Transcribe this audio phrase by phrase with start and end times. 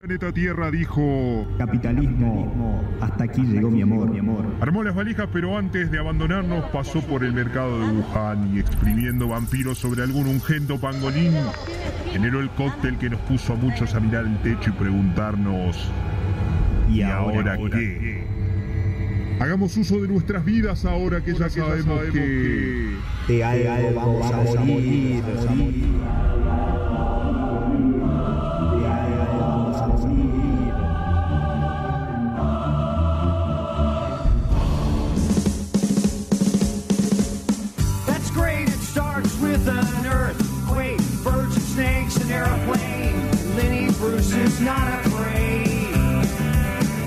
[0.00, 1.44] planeta Tierra dijo...
[1.58, 4.44] Capitalismo, hasta aquí llegó mi amor, mi amor.
[4.60, 9.26] Armó las valijas, pero antes de abandonarnos pasó por el mercado de Wuhan y exprimiendo
[9.26, 11.32] vampiros sobre algún ungento pangolín,
[12.12, 15.90] generó el cóctel que nos puso a muchos a mirar el techo y preguntarnos...
[16.88, 18.24] ¿Y ahora qué?
[19.40, 22.96] Hagamos uso de nuestras vidas ahora que ya sabemos que...
[23.26, 25.24] De algo vamos a morir.
[25.24, 26.37] De algo
[44.60, 45.94] Not afraid.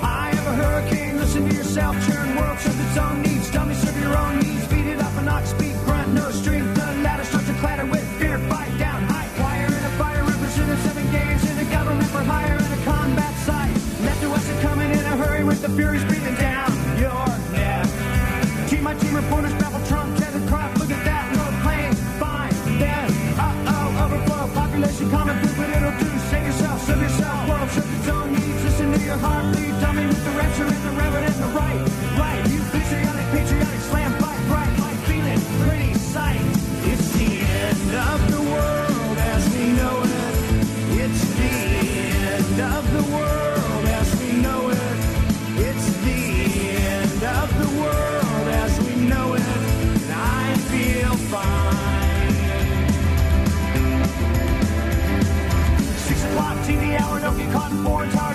[0.01, 3.51] I have a hurricane, listen to yourself, churn world serves its own needs.
[3.51, 6.73] Dummy serve your own needs, beat it up and not speak, grunt, no strength.
[6.75, 10.79] The ladder starts to clatter with fear, fight down, high wire in a fire, represented
[10.79, 13.75] seven games in a government for hire in a combat site.
[14.05, 16.05] Left to us and coming in a hurry with the furies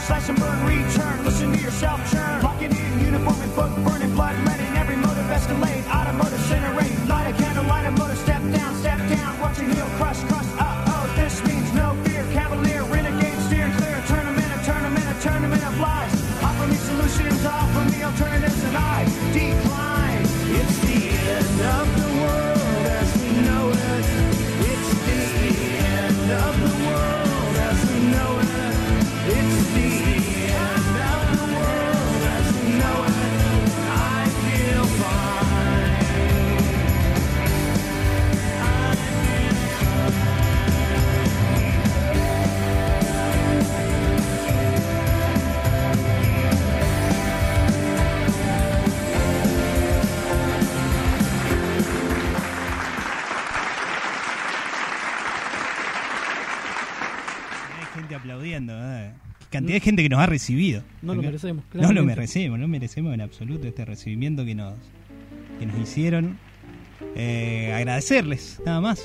[0.06, 2.45] slash and burn, return, listen to yourself churn.
[59.66, 60.82] Cantidad de gente que nos ha recibido.
[61.02, 62.16] No lo merecemos, No lo claramente.
[62.16, 64.74] merecemos, no merecemos en absoluto este recibimiento que nos,
[65.58, 66.38] que nos hicieron.
[67.14, 69.02] Eh, agradecerles, nada más.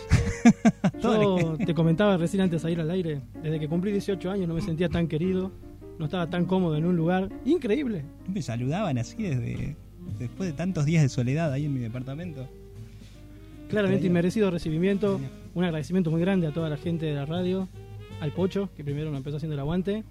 [1.01, 4.47] Todo Yo te comentaba recién antes de ir al aire, desde que cumplí 18 años
[4.47, 5.51] no me sentía tan querido,
[5.99, 8.03] no estaba tan cómodo en un lugar increíble.
[8.27, 9.75] Me saludaban así desde
[10.19, 12.47] después de tantos días de soledad ahí en mi departamento.
[13.69, 15.19] Claramente inmerecido recibimiento,
[15.53, 17.69] un agradecimiento muy grande a toda la gente de la radio,
[18.19, 20.03] al Pocho, que primero nos empezó haciendo el aguante,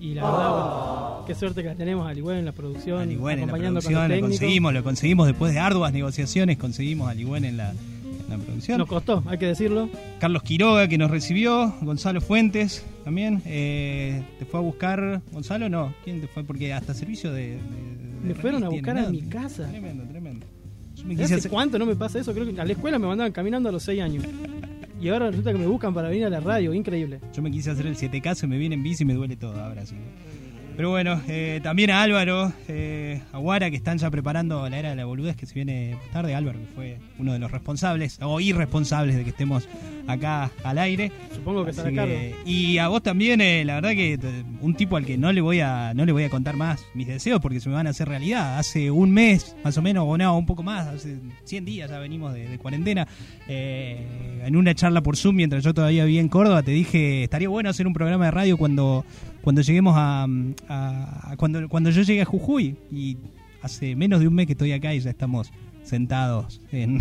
[0.00, 3.08] y la verdad, bueno, qué suerte que la tenemos al igual en la producción, Al
[3.08, 7.44] Ligüen en la producción, lo conseguimos, lo conseguimos después de arduas negociaciones, conseguimos al Ligüen
[7.44, 8.78] en la, en la producción.
[8.78, 9.88] Nos costó, hay que decirlo.
[10.20, 13.42] Carlos Quiroga que nos recibió, Gonzalo Fuentes también.
[13.46, 15.68] eh, ¿Te fue a buscar Gonzalo?
[15.68, 16.44] No, ¿quién te fue?
[16.44, 17.42] Porque hasta servicio de...
[17.42, 19.68] de- de Me fueron a buscar a mi casa.
[19.68, 20.46] Tremendo, tremendo.
[20.96, 22.32] Yo me ¿Hace hacer- cuánto no me pasa eso?
[22.32, 24.24] Creo que a la escuela me mandaban caminando a los 6 años.
[25.00, 27.20] Y ahora resulta que me buscan para venir a la radio, increíble.
[27.32, 29.62] Yo me quise hacer el 7 caso, me viene en bici y me duele todo
[29.62, 29.94] ahora sí.
[30.76, 34.90] Pero bueno, eh, también a Álvaro, eh, a Guara, que están ya preparando la era
[34.90, 36.34] de la boludez que se viene más tarde.
[36.34, 39.68] Álvaro, que fue uno de los responsables, o irresponsables de que estemos
[40.06, 41.10] acá al aire.
[41.34, 42.18] Supongo que que- Carlos.
[42.44, 44.18] y a vos también, eh, la verdad que eh,
[44.60, 47.06] un tipo al que no le voy a no le voy a contar más mis
[47.06, 48.58] deseos porque se me van a hacer realidad.
[48.58, 51.98] Hace un mes, más o menos, o no, un poco más, hace 100 días ya
[51.98, 53.08] venimos de, de cuarentena.
[53.48, 57.48] eh, en una charla por Zoom, mientras yo todavía vivía en Córdoba, te dije, estaría
[57.48, 59.04] bueno hacer un programa de radio cuando,
[59.46, 60.26] cuando lleguemos a,
[61.36, 62.74] cuando, cuando yo llegue a Jujuy.
[62.90, 63.16] Y
[63.62, 65.52] hace menos de un mes que estoy acá y ya estamos
[65.84, 66.98] sentados en,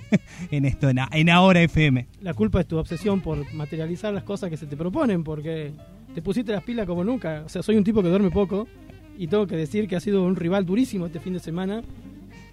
[0.50, 2.06] en esto, en Ahora FM.
[2.20, 5.72] La culpa es tu obsesión por materializar las cosas que se te proponen, porque
[6.14, 7.44] te pusiste las pilas como nunca.
[7.46, 8.68] O sea, soy un tipo que duerme poco
[9.16, 11.82] y tengo que decir que ha sido un rival durísimo este fin de semana.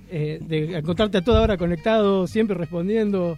[0.09, 3.37] eh, de encontrarte a toda hora conectado, siempre respondiendo,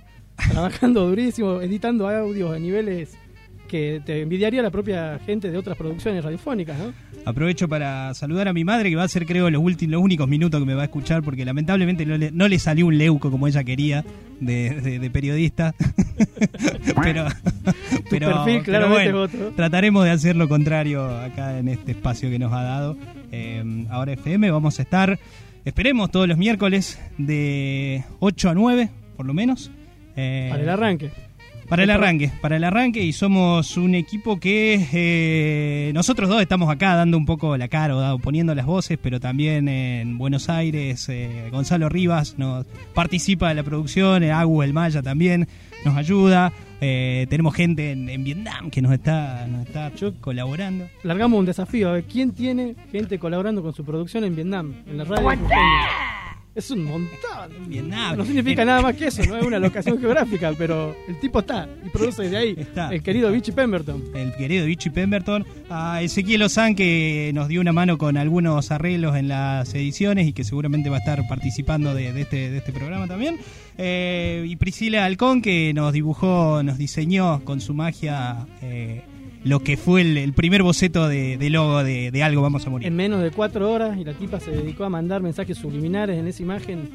[0.51, 3.17] trabajando durísimo, editando audios a niveles
[3.65, 6.93] que te envidiaría la propia gente de otras producciones radiofónicas, ¿no?
[7.25, 10.27] Aprovecho para saludar a mi madre, que va a ser, creo, los, últimos, los únicos
[10.27, 13.31] minutos que me va a escuchar, porque lamentablemente no le, no le salió un leuco
[13.31, 14.03] como ella quería
[14.39, 15.73] de, de- de periodista.
[17.03, 17.25] pero,
[18.09, 19.51] pero, perfil pero claramente bueno, es otro.
[19.55, 22.97] trataremos de hacer lo contrario acá en este espacio que nos ha dado.
[23.31, 25.19] Eh, ahora FM, vamos a estar,
[25.65, 29.71] esperemos, todos los miércoles de 8 a 9, por lo menos.
[30.15, 31.11] Eh, Para el arranque.
[31.67, 36.69] Para el arranque, para el arranque y somos un equipo que eh, nosotros dos estamos
[36.69, 41.07] acá dando un poco la cara o poniendo las voces, pero también en Buenos Aires
[41.09, 45.47] eh, Gonzalo Rivas nos participa de la producción, eh, Agu El Maya también
[45.83, 46.51] nos ayuda,
[46.81, 49.91] eh, tenemos gente en, en Vietnam que nos está, nos está
[50.21, 50.87] colaborando.
[51.03, 54.97] Largamos un desafío, a ver quién tiene gente colaborando con su producción en Vietnam, en
[54.97, 55.39] la radio.
[56.55, 57.67] Es un montón.
[57.67, 58.17] Vietnam.
[58.17, 61.67] No significa nada más que eso, no es una locación geográfica, pero el tipo está
[61.85, 62.55] y produce desde ahí.
[62.57, 62.93] Está.
[62.93, 64.01] El querido Vichy Pemberton.
[64.15, 69.17] el querido Vichy Pemberton, a Ezequiel Ozán que nos dio una mano con algunos arreglos
[69.17, 72.71] en las ediciones y que seguramente va a estar participando de, de este, de este
[72.71, 73.37] programa también.
[73.77, 79.03] Eh, y Priscila Halcón que nos dibujó, nos diseñó con su magia eh,
[79.45, 82.69] lo que fue el, el primer boceto de, de logo de, de Algo Vamos a
[82.71, 82.87] Morir.
[82.87, 86.27] En menos de cuatro horas y la tipa se dedicó a mandar mensajes subliminares en
[86.27, 86.89] esa imagen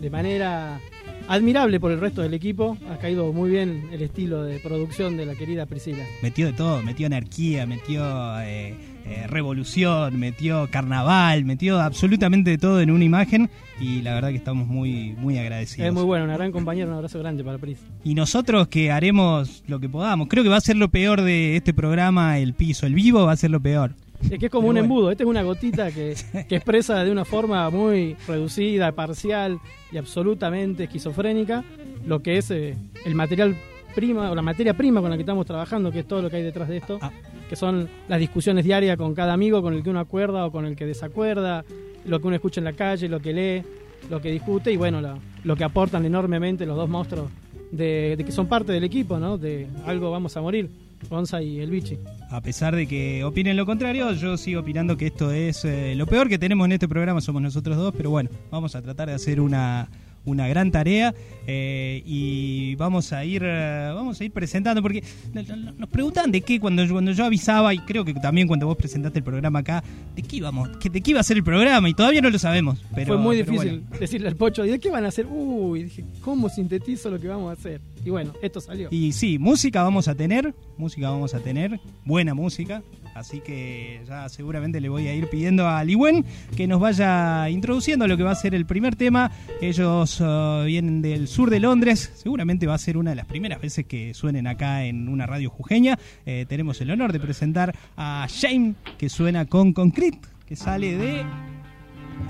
[0.00, 0.80] de manera
[1.28, 2.76] admirable por el resto del equipo.
[2.90, 6.04] Ha caído muy bien el estilo de producción de la querida Priscila.
[6.22, 8.04] Metió de todo, metió anarquía, metió
[8.42, 8.74] eh,
[9.06, 14.66] eh, revolución, metió carnaval, metió absolutamente todo en una imagen y la verdad que estamos
[14.66, 15.88] muy, muy agradecidos.
[15.88, 17.78] Es muy bueno, una gran compañera, un abrazo grande para Pris.
[18.02, 20.28] Y nosotros que haremos lo que podamos.
[20.28, 23.32] Creo que va a ser lo peor de este programa, el piso, el vivo va
[23.32, 23.94] a ser lo peor.
[24.30, 24.80] Es que es como Pero un bueno.
[24.80, 26.14] embudo, esta es una gotita que,
[26.48, 29.58] que expresa de una forma muy reducida, parcial
[29.92, 31.62] y absolutamente esquizofrénica
[32.06, 32.74] lo que es eh,
[33.04, 33.56] el material
[33.94, 36.36] prima o la materia prima con la que estamos trabajando, que es todo lo que
[36.36, 37.10] hay detrás de esto, Ah.
[37.48, 40.66] Que son las discusiones diarias con cada amigo con el que uno acuerda o con
[40.66, 41.64] el que desacuerda,
[42.04, 43.62] lo que uno escucha en la calle, lo que lee,
[44.10, 45.00] lo que discute y bueno,
[45.44, 47.30] lo, que aportan enormemente los dos monstruos
[47.70, 49.38] de, de que son parte del equipo, ¿no?
[49.38, 50.70] De algo vamos a morir,
[51.08, 51.98] Gonza y el Bichi.
[52.30, 56.06] A pesar de que opinen lo contrario, yo sigo opinando que esto es eh, lo
[56.06, 59.14] peor que tenemos en este programa, somos nosotros dos, pero bueno, vamos a tratar de
[59.14, 59.88] hacer una,
[60.24, 61.14] una gran tarea
[61.46, 66.30] eh, y vamos a ir eh, vamos a ir presentando porque no- no- nos preguntan
[66.32, 69.24] de qué cuando yo, cuando yo avisaba y creo que también cuando vos presentaste el
[69.24, 69.84] programa acá
[70.16, 72.82] de qué íbamos de qué iba a ser el programa y todavía no lo sabemos
[72.94, 73.98] pero Fue muy difícil bueno.
[74.00, 75.26] decirle al pocho, ¿y de qué van a hacer?
[75.26, 77.80] Uy, dije, ¿cómo sintetizo lo que vamos a hacer?
[78.04, 78.88] Y bueno, esto salió.
[78.90, 82.82] Y sí, música vamos a tener, música vamos a tener, buena música,
[83.14, 86.24] así que ya seguramente le voy a ir pidiendo a Liwen
[86.56, 89.30] que nos vaya introduciendo lo que va a ser el primer tema.
[89.60, 93.60] Ellos uh, vienen del sur de Londres, seguramente va a ser una de las primeras
[93.60, 95.98] veces que suenen acá en una radio jujeña.
[96.26, 101.24] Eh, tenemos el honor de presentar a Shane, que suena con Concrete, que sale de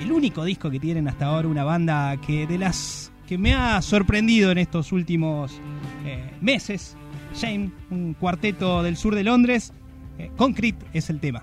[0.01, 3.81] el único disco que tienen hasta ahora, una banda que de las que me ha
[3.83, 5.53] sorprendido en estos últimos
[6.05, 6.97] eh, meses.
[7.35, 9.73] Shame, un cuarteto del sur de Londres.
[10.19, 11.43] Eh, Concrete es el tema.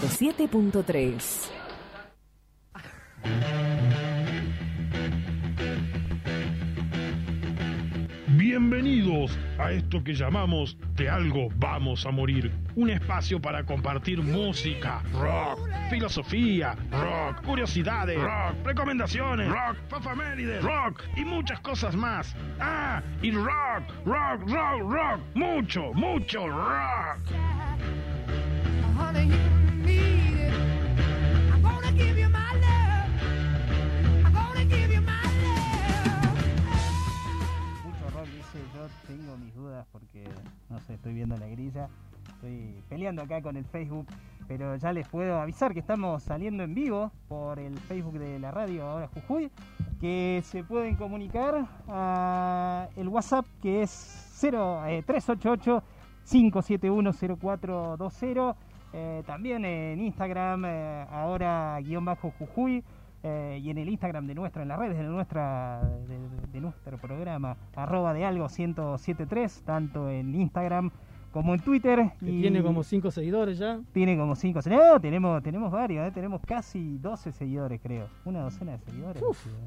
[0.00, 1.50] 107.3.
[8.28, 12.50] Bienvenidos a esto que llamamos De algo vamos a morir.
[12.74, 21.24] Un espacio para compartir música, rock, filosofía, rock, curiosidades, rock, recomendaciones, rock, fafamérides, rock y
[21.24, 22.34] muchas cosas más.
[22.58, 27.18] Ah, y rock, rock, rock, rock, mucho, mucho rock.
[39.36, 40.28] Mis dudas porque,
[40.68, 41.88] no sé, estoy viendo la grilla,
[42.34, 44.06] estoy peleando acá con el Facebook,
[44.48, 48.50] pero ya les puedo avisar que estamos saliendo en vivo por el Facebook de la
[48.50, 49.50] radio ahora Jujuy,
[50.00, 53.90] que se pueden comunicar a el WhatsApp que es
[54.34, 55.82] 0, eh, 388
[56.24, 58.54] 5710420
[58.94, 62.84] eh, también en Instagram eh, ahora guion bajo Jujuy
[63.22, 65.80] eh, y en el Instagram de nuestro, en las redes de, nuestra,
[66.52, 70.90] de, nuestro programa, arroba de algo 1073, tanto en Instagram
[71.32, 72.12] como en Twitter.
[72.20, 73.80] Que tiene como cinco seguidores ya.
[73.92, 76.10] Tiene como 5 No, tenemos, tenemos varios, ¿eh?
[76.12, 78.06] tenemos casi 12 seguidores, creo.
[78.26, 79.22] Una docena de seguidores.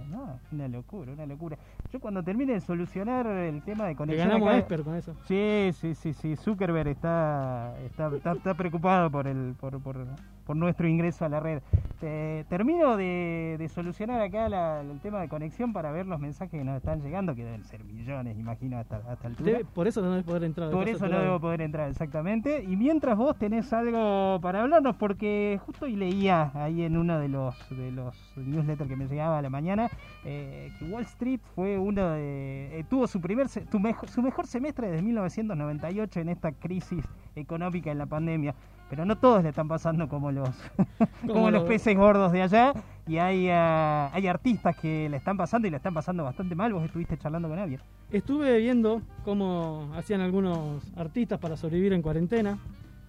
[0.10, 1.58] No, una locura, una locura.
[1.92, 4.28] Yo cuando termine de solucionar el tema de Le conexión.
[4.28, 5.16] ganamos acá- a Esper con eso.
[5.28, 6.36] Sí, sí, sí, sí.
[6.36, 10.06] Zuckerberg está, está, está, está preocupado por el, por, por,
[10.46, 11.62] por nuestro ingreso a la red.
[12.02, 16.52] Eh, termino de, de solucionar acá la- el tema de conexión para ver los mensajes
[16.60, 19.52] que nos están llegando, que deben ser millones, imagino, hasta, hasta altura.
[19.52, 20.70] Debe- por eso no debes poder entrar.
[20.70, 22.64] Por eso no debo poder entrar, exactamente.
[22.64, 27.28] Y mientras vos tenés algo para hablarnos, porque justo hoy leía ahí en uno de
[27.30, 29.90] los de los newsletters que me llegaba a la mañana,
[30.26, 32.80] eh, que Wall Street fue uno de...
[32.80, 37.04] eh, tuvo su primer tu mejo- su mejor semestre desde 1998 en esta crisis
[37.36, 38.54] económica en la pandemia.
[38.90, 40.50] Pero no todos le están pasando como los
[41.28, 42.74] como, los peces gordos de allá.
[43.08, 46.74] Y hay, ah, hay artistas que le están pasando y le están pasando bastante mal.
[46.74, 47.82] Vos estuviste charlando con alguien.
[48.12, 52.58] Estuve viendo cómo hacían algunos artistas para sobrevivir en cuarentena.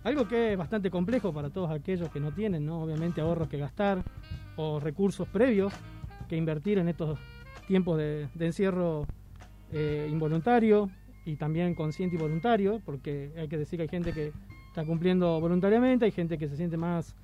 [0.05, 2.83] Algo que es bastante complejo para todos aquellos que no tienen, ¿no?
[2.83, 4.03] Obviamente ahorros que gastar
[4.57, 5.73] o recursos previos
[6.29, 7.19] que invertir en estos
[7.67, 9.07] tiempos de, de encierro
[9.73, 10.91] eh, involuntario
[11.25, 14.33] y también consciente y voluntario, porque hay que decir que hay gente que
[14.77, 17.15] está cumpliendo voluntariamente, hay gente que se siente más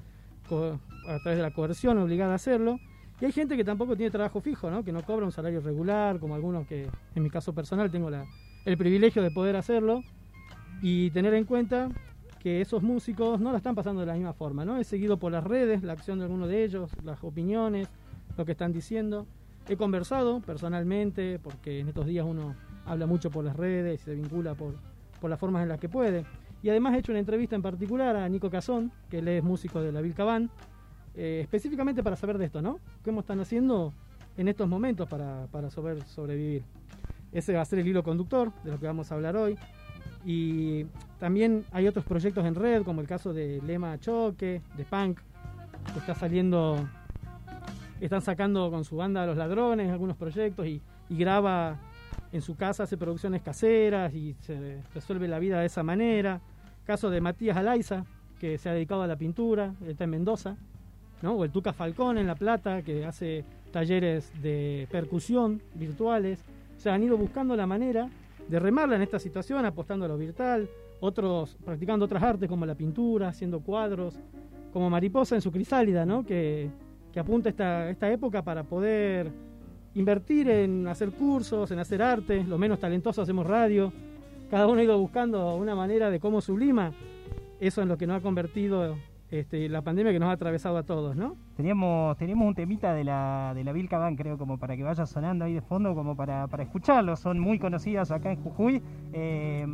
[1.07, 2.79] a través de la coerción obligada a hacerlo,
[3.21, 4.83] y hay gente que tampoco tiene trabajo fijo, ¿no?
[4.83, 8.25] que no cobra un salario regular, como algunos que en mi caso personal tengo la-
[8.65, 10.03] el privilegio de poder hacerlo,
[10.81, 11.91] y tener en cuenta
[12.41, 14.65] que esos músicos no la están pasando de la misma forma.
[14.65, 14.79] ¿no?
[14.79, 17.87] He seguido por las redes la acción de algunos de ellos, las opiniones,
[18.37, 19.27] lo que están diciendo.
[19.69, 24.15] He conversado personalmente, porque en estos días uno habla mucho por las redes y se
[24.15, 24.75] vincula por,
[25.21, 26.25] por las formas en las que puede.
[26.63, 29.83] Y además he hecho una entrevista en particular a Nico Cazón, que él es músico
[29.83, 30.51] de la Vilcabán,
[31.15, 32.79] eh, específicamente para saber de esto, ¿no?
[33.05, 33.93] ¿Cómo están haciendo
[34.37, 36.63] en estos momentos para, para sobre- sobrevivir?
[37.33, 39.59] Ese va a ser el hilo conductor de lo que vamos a hablar hoy.
[40.25, 40.87] Y
[41.19, 45.19] también hay otros proyectos en red, como el caso de Lema Choque, de Punk,
[45.93, 46.89] que está saliendo,
[48.01, 51.81] están sacando con su banda Los Ladrones algunos proyectos y, y graba
[52.31, 56.41] en su casa, hace producciones caseras y se resuelve la vida de esa manera.
[56.85, 58.05] Caso de Matías Alaiza,
[58.41, 60.57] que se ha dedicado a la pintura, está en Mendoza,
[61.23, 61.35] ¿no?
[61.35, 66.45] o el Tuca Falcón en La Plata, que hace talleres de percusión virtuales.
[66.77, 68.09] O sea, han ido buscando la manera
[68.49, 70.69] de remarla en esta situación, apostando a lo virtual,
[71.01, 74.19] otros practicando otras artes como la pintura, haciendo cuadros,
[74.73, 76.25] como Mariposa en su crisálida, ¿no?
[76.25, 76.69] que,
[77.13, 79.31] que apunta esta, esta época para poder
[79.95, 83.93] invertir en hacer cursos, en hacer arte, los menos talentosos hacemos radio,
[84.53, 86.93] cada uno ha ido buscando una manera de cómo sublima
[87.59, 88.99] eso en lo que nos ha convertido
[89.31, 91.37] este, la pandemia que nos ha atravesado a todos, ¿no?
[91.57, 93.73] Teníamos, teníamos un temita de la, de la
[94.15, 97.17] creo, como para que vaya sonando ahí de fondo, como para, para escucharlo.
[97.17, 98.83] Son muy conocidas acá en Jujuy,
[99.15, 99.67] eh,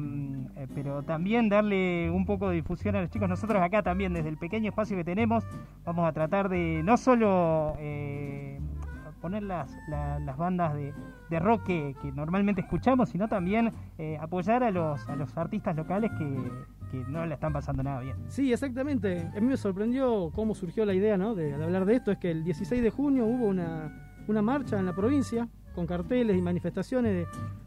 [0.55, 3.29] eh, pero también darle un poco de difusión a los chicos.
[3.29, 5.45] Nosotros acá también, desde el pequeño espacio que tenemos,
[5.85, 8.61] vamos a tratar de no solo eh,
[9.21, 10.95] poner las, la- las bandas de,
[11.31, 15.01] de rock que, que normalmente escuchamos, sino también eh, apoyar a los,
[15.37, 16.51] artistas locales que,
[17.09, 18.17] no la están pasando nada bien.
[18.29, 19.31] Sí, exactamente.
[19.37, 21.35] A mí me sorprendió cómo surgió la idea ¿no?
[21.35, 22.11] de, hablar de esto.
[22.11, 26.37] Es que el 16 de junio hubo una, una marcha en la provincia con carteles
[26.37, 27.27] y manifestaciones de-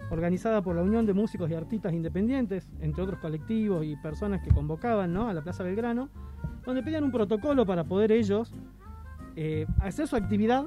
[0.09, 4.49] organizada por la Unión de Músicos y Artistas Independientes, entre otros colectivos y personas que
[4.49, 5.29] convocaban ¿no?
[5.29, 6.09] a la Plaza Belgrano,
[6.65, 8.53] donde pedían un protocolo para poder ellos
[9.35, 10.65] eh, hacer su actividad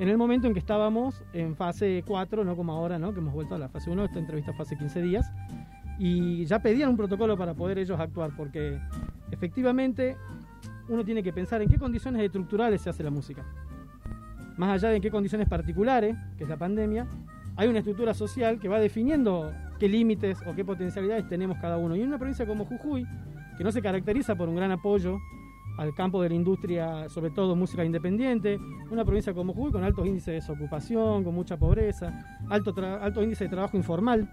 [0.00, 3.12] en el momento en que estábamos en fase 4, no como ahora, ¿no?
[3.12, 5.30] que hemos vuelto a la fase 1, esta entrevista fue hace 15 días,
[5.98, 8.80] y ya pedían un protocolo para poder ellos actuar, porque
[9.30, 10.16] efectivamente
[10.88, 13.44] uno tiene que pensar en qué condiciones estructurales se hace la música.
[14.56, 17.06] Más allá de en qué condiciones particulares, que es la pandemia,
[17.56, 21.94] hay una estructura social que va definiendo qué límites o qué potencialidades tenemos cada uno.
[21.94, 23.06] Y en una provincia como Jujuy,
[23.58, 25.18] que no se caracteriza por un gran apoyo
[25.80, 28.58] al campo de la industria, sobre todo música independiente,
[28.90, 32.12] una provincia como Jujuy con altos índices de desocupación, con mucha pobreza,
[32.50, 34.30] alto, alto índice de trabajo informal,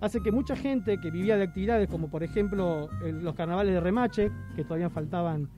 [0.00, 3.80] hace que mucha gente que vivía de actividades como por ejemplo el- los carnavales de
[3.80, 5.48] Remache, que todavía faltaban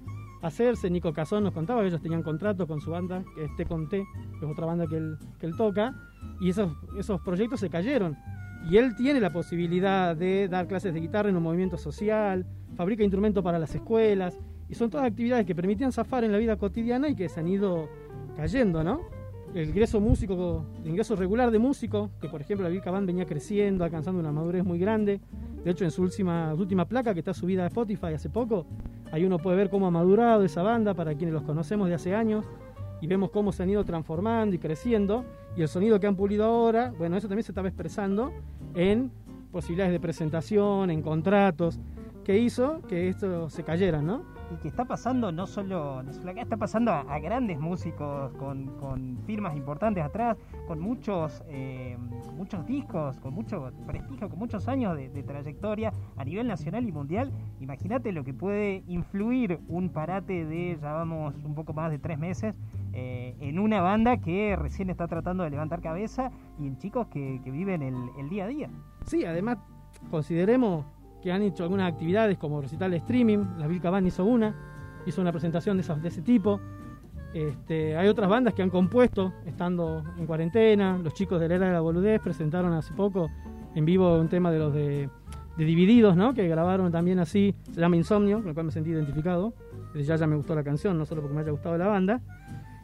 [0.42, 3.64] hacerse, Nico Cazón nos contaba que ellos tenían contrato con su banda, que es T
[3.64, 4.04] con T,
[4.38, 5.94] que es otra banda que él, que él toca,
[6.38, 8.14] y esos, esos proyectos se cayeron.
[8.68, 12.44] Y él tiene la posibilidad de dar clases de guitarra en un movimiento social,
[12.76, 16.56] fabrica instrumentos para las escuelas, y son todas actividades que permitían zafar en la vida
[16.56, 17.88] cotidiana y que se han ido
[18.36, 19.00] cayendo, ¿no?
[19.54, 23.24] El ingreso músico, el ingreso regular de músico, que por ejemplo la Vilca Band venía
[23.24, 25.20] creciendo, alcanzando una madurez muy grande.
[25.62, 28.66] De hecho, en su última, su última placa que está subida a Spotify hace poco,
[29.12, 32.14] ahí uno puede ver cómo ha madurado esa banda para quienes los conocemos de hace
[32.14, 32.44] años
[33.00, 35.24] y vemos cómo se han ido transformando y creciendo
[35.56, 38.32] y el sonido que han pulido ahora, bueno, eso también se estaba expresando
[38.74, 39.12] en
[39.52, 41.78] posibilidades de presentación, en contratos,
[42.24, 44.33] que hizo que esto se cayera, ¿no?
[44.50, 48.66] Y que está pasando no solo, no solo acá, está pasando a, grandes músicos con,
[48.78, 51.96] con firmas importantes atrás, con muchos, eh,
[52.36, 57.32] muchos discos, con mucho prestigio, con muchos años de, trayectoria a nivel nacional y mundial.
[57.60, 62.18] Imagínate lo que puede influir un parate de, ya vamos, un poco más de tres
[62.18, 62.54] meses
[62.92, 67.40] eh, en una banda que recién está tratando de levantar cabeza y en chicos que,
[67.42, 68.70] que viven el día a día.
[69.06, 69.58] Sí, además
[70.10, 70.84] consideremos
[71.24, 74.54] que han hecho algunas actividades como recital de streaming, la Vilca Band hizo una,
[75.06, 76.60] hizo una presentación de, esas, de ese tipo.
[77.32, 81.66] Este, hay otras bandas que han compuesto estando en cuarentena, los chicos de la Era
[81.68, 83.30] de la Boludez presentaron hace poco
[83.74, 85.08] en vivo un tema de los de,
[85.56, 86.34] de Divididos, ¿no?
[86.34, 89.54] que grabaron también así, se llama Insomnio, con el cual me sentí identificado,
[89.94, 92.20] ya ya me gustó la canción, no solo porque me haya gustado la banda.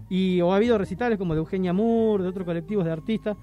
[0.09, 3.37] Y o ha habido recitales como de Eugenia Moore, de otros colectivos de artistas,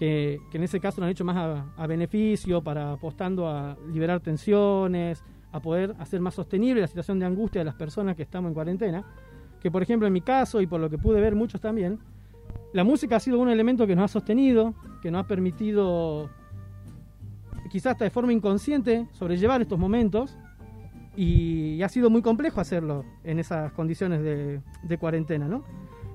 [0.00, 3.76] que, que en ese caso lo han hecho más a, a beneficio, para apostando a
[3.92, 8.22] liberar tensiones, a poder hacer más sostenible la situación de angustia de las personas que
[8.22, 9.04] estamos en cuarentena.
[9.60, 11.98] Que por ejemplo en mi caso, y por lo que pude ver muchos también,
[12.72, 16.30] la música ha sido un elemento que nos ha sostenido, que nos ha permitido,
[17.70, 20.38] quizás hasta de forma inconsciente, sobrellevar estos momentos.
[21.14, 25.62] Y ha sido muy complejo hacerlo en esas condiciones de, de cuarentena, ¿no?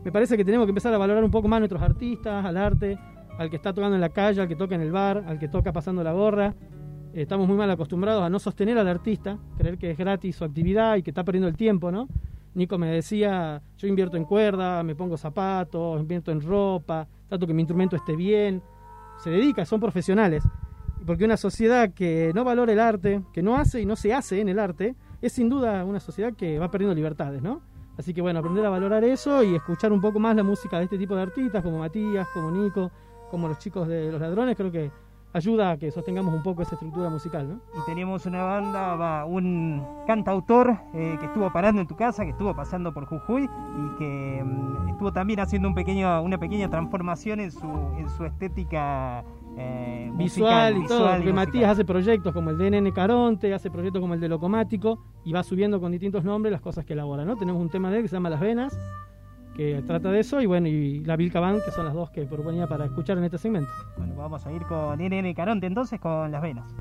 [0.04, 2.58] Me parece que tenemos que empezar a valorar un poco más a nuestros artistas, al
[2.58, 2.98] arte,
[3.38, 5.48] al que está tocando en la calle, al que toca en el bar, al que
[5.48, 6.56] toca pasando la gorra.
[7.14, 10.44] Eh, estamos muy mal acostumbrados a no sostener al artista, creer que es gratis su
[10.44, 12.08] actividad y que está perdiendo el tiempo, ¿no?
[12.54, 17.54] Nico me decía, yo invierto en cuerda, me pongo zapatos, invierto en ropa, trato que
[17.54, 18.62] mi instrumento esté bien.
[19.18, 20.44] Se dedica, son profesionales.
[21.06, 24.40] Porque una sociedad que no valora el arte, que no hace y no se hace
[24.40, 27.62] en el arte, es sin duda una sociedad que va perdiendo libertades, ¿no?
[27.98, 30.86] Así que bueno, aprender a valorar eso y escuchar un poco más la música de
[30.86, 32.92] este tipo de artistas, como Matías, como Nico,
[33.30, 34.92] como los chicos de Los Ladrones, creo que
[35.36, 37.56] ayuda a que sostengamos un poco esa estructura musical, ¿no?
[37.78, 42.30] y teníamos una banda, va, un cantautor eh, que estuvo parando en tu casa, que
[42.30, 47.42] estuvo pasando por Jujuy y que mm, estuvo también haciendo un pequeño, una pequeña transformación
[47.42, 49.26] en su, en su estética
[49.58, 51.48] eh, Visual musical, y todo, visual porque musical.
[51.48, 55.34] Matías hace proyectos como el de NN Caronte, hace proyectos como el de Locomático y
[55.34, 57.36] va subiendo con distintos nombres las cosas que elabora, ¿no?
[57.36, 58.78] Tenemos un tema de él que se llama Las Venas,
[59.56, 62.26] que trata de eso, y bueno, y la Vilca Band, que son las dos que
[62.26, 63.70] proponía para escuchar en este segmento.
[63.98, 66.76] Bueno, vamos a ir con NN Caronte entonces con las venas.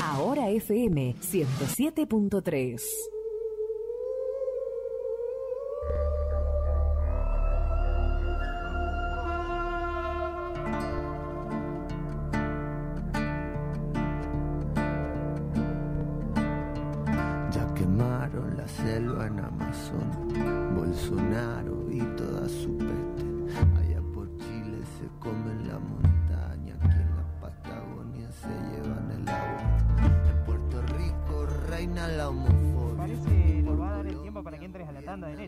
[0.00, 2.80] Ahora FM 107.3.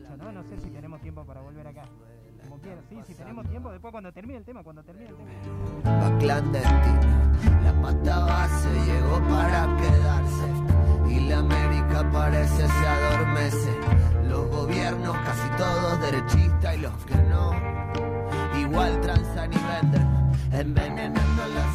[0.01, 0.33] la ¿no?
[0.33, 1.85] No sé si tenemos tiempo para volver acá.
[2.43, 5.31] Como quieras, sí, si tenemos tiempo, después cuando termine el tema, cuando termine el tema.
[5.85, 10.49] Va clandestina, la pata base llegó para quedarse.
[11.11, 13.71] Y la América parece se adormece.
[14.29, 17.53] Los gobiernos casi todos derechistas y los que no,
[18.59, 21.74] igual transan y venden, envenenando la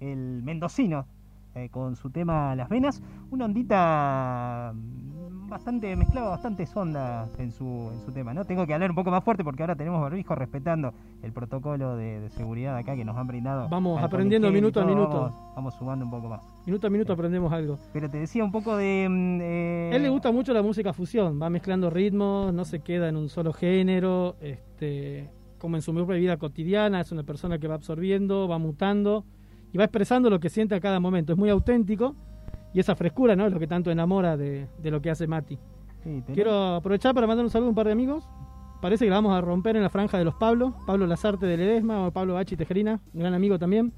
[0.00, 1.06] El mendocino,
[1.54, 3.02] eh, con su tema Las Venas.
[3.30, 8.32] Una ondita mm, bastante mezclada, bastante sonda en su, en su tema.
[8.32, 8.44] ¿no?
[8.44, 12.20] Tengo que hablar un poco más fuerte porque ahora tenemos barbijo respetando el protocolo de,
[12.20, 13.68] de seguridad acá que nos han brindado.
[13.68, 15.20] Vamos aprendiendo minuto a minuto.
[15.20, 16.40] Vamos, vamos sumando un poco más.
[16.64, 17.78] Minuto a minuto aprendemos algo.
[17.92, 19.06] Pero te decía un poco de...
[19.10, 22.80] mm, eh, A él le gusta mucho la música fusión, va mezclando ritmos, no se
[22.80, 27.58] queda en un solo género, este, como en su propia vida cotidiana, es una persona
[27.58, 29.24] que va absorbiendo, va mutando
[29.72, 31.32] y va expresando lo que siente a cada momento.
[31.32, 32.14] Es muy auténtico
[32.74, 33.46] y esa frescura ¿no?
[33.46, 35.58] es lo que tanto enamora de, de lo que hace Mati.
[36.04, 38.28] sí, Quiero aprovechar para mandar un saludo a un par de amigos.
[38.80, 40.74] Parece que la vamos a romper en la franja de los Pablos.
[40.86, 43.92] Pablo Lazarte de Ledesma o Pablo Bachi Tejerina, un gran amigo también.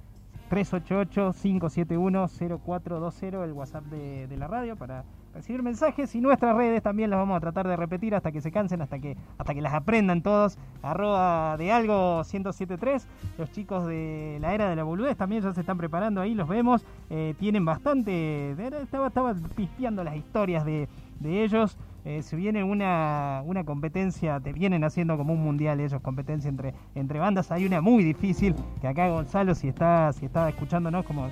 [0.50, 7.38] 388-571-0420, el WhatsApp de la radio para recibir mensajes y nuestras redes también las vamos
[7.38, 10.58] a tratar de repetir hasta que se cansen, hasta que hasta que las aprendan todos.
[10.82, 13.08] Arroba de algo 1073.
[13.38, 16.48] Los chicos de la era de la boludez también ya se están preparando ahí, los
[16.48, 16.86] vemos.
[17.10, 18.52] Eh, tienen bastante.
[18.82, 20.88] Estaba, estaba pispeando las historias de,
[21.20, 21.78] de ellos.
[22.06, 26.74] Eh, se viene una, una competencia, te vienen haciendo como un mundial ellos, competencia entre,
[26.96, 27.52] entre bandas.
[27.52, 31.28] Hay una muy difícil, que acá Gonzalo, si está, si está escuchándonos, como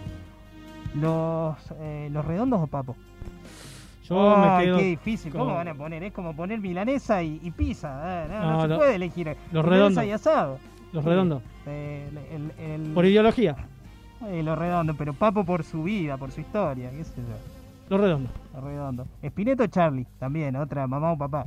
[0.94, 2.96] los, eh, los redondos o papo.
[4.10, 5.32] Yo me quedo qué difícil.
[5.32, 6.04] ¿Cómo van a poner?
[6.04, 8.24] Es como poner milanesa y, y pizza.
[8.26, 9.36] eh, No, no No, se lo- puede elegir.
[9.52, 10.04] los redondos.
[10.06, 10.60] y asado.
[10.94, 11.42] Los redondos.
[11.66, 13.56] eh, el- el- el- Por ideología,
[14.28, 17.36] eh, los redondos, pero Papo por su vida, por su historia, qué sé yo.
[17.90, 18.32] los redondos.
[18.54, 19.08] Los redondos.
[19.22, 21.46] Espineto Charlie, también, otra mamá o papá.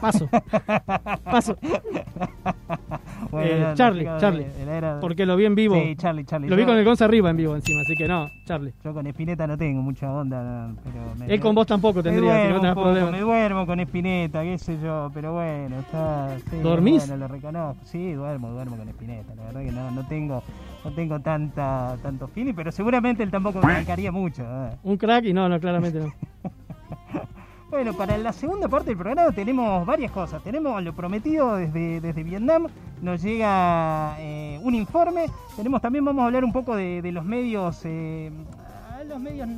[0.00, 0.28] Paso.
[1.24, 1.56] Paso.
[3.30, 4.46] Bueno, Eh, no, no, Charlie, no, Charlie.
[4.64, 5.74] no, era- Porque lo vi en vivo.
[5.74, 6.48] Sí, Charlie, Charlie.
[6.48, 8.72] Lo vi Yo- con el Gonza arriba en vivo encima, así que no, Charlie.
[8.82, 12.02] Yo con Espineta no tengo mucha onda, no, pero me- Él con vos tampoco me
[12.04, 13.12] tendría, si duermo no un poco, problemas.
[13.12, 16.36] Me duermo con Espineta, qué sé yo, pero bueno, está...
[16.50, 17.06] sí, ¿Dormís?
[17.06, 17.76] Bueno, lo reconozco.
[17.84, 19.34] Sí, duermo, duermo con Espineta.
[19.34, 20.42] La verdad que no, no tengo
[20.84, 24.42] no tengo tanta tanto feeling, pero seguramente él tampoco me bancaría mucho.
[24.42, 24.70] eh.
[24.84, 26.12] Un crack y no, no, claramente no.
[27.70, 30.42] Bueno, para la segunda parte del programa tenemos varias cosas.
[30.42, 32.66] Tenemos lo prometido desde, desde Vietnam,
[33.02, 35.26] nos llega eh, un informe.
[35.54, 38.30] Tenemos también, vamos a hablar un poco de, de los medios, eh,
[39.06, 39.48] los medios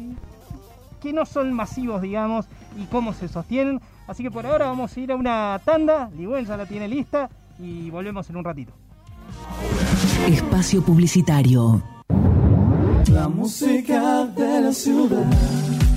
[1.01, 2.46] que no son masivos, digamos,
[2.77, 3.81] y cómo se sostienen.
[4.09, 6.11] Así que por ahora vamos a ir a una tanda.
[6.16, 8.73] Ligüen ya la tiene lista y volvemos en un ratito.
[10.27, 11.81] Espacio Publicitario.
[13.09, 15.89] La música de la ciudad.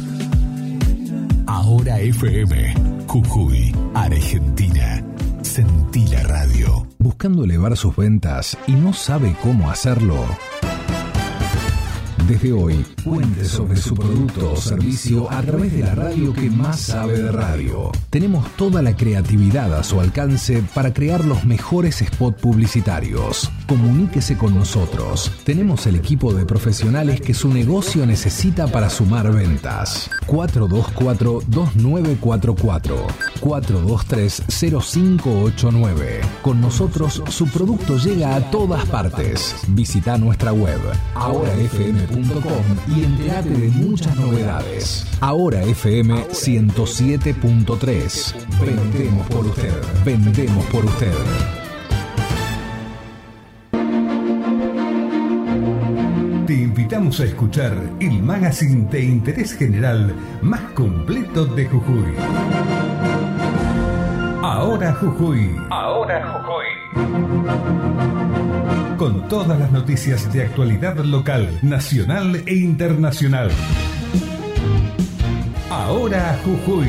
[1.54, 2.74] Ahora FM,
[3.06, 5.04] Jujuy, Argentina.
[5.44, 6.88] Sentí la radio.
[6.98, 10.16] Buscando elevar sus ventas y no sabe cómo hacerlo.
[12.28, 16.80] Desde hoy, cuente sobre su producto o servicio a través de la radio que más
[16.80, 17.92] sabe de radio.
[18.10, 23.52] Tenemos toda la creatividad a su alcance para crear los mejores spots publicitarios.
[23.68, 25.34] Comuníquese con nosotros.
[25.44, 30.10] Tenemos el equipo de profesionales que su negocio necesita para sumar ventas.
[30.28, 32.96] 424-2944.
[33.42, 36.22] 423-0589.
[36.42, 39.58] Con nosotros su producto llega a todas partes.
[39.68, 40.80] Visita nuestra web
[41.16, 42.13] ahorafm.com
[42.88, 45.06] y entérate de muchas novedades.
[45.20, 48.34] Ahora FM 107.3.
[48.60, 49.74] Vendemos por usted.
[50.06, 51.12] Vendemos por usted.
[56.46, 62.14] Te invitamos a escuchar el magazine de interés general más completo de Jujuy.
[64.44, 65.56] Ahora Jujuy.
[65.70, 66.73] Ahora Jujuy.
[68.98, 73.52] Con todas las noticias de actualidad local, nacional e internacional.
[75.70, 76.88] Ahora Jujuy.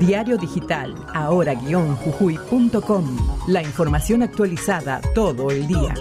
[0.00, 3.16] Diario Digital, ahora-jujuy.com.
[3.46, 5.94] La información actualizada todo el día.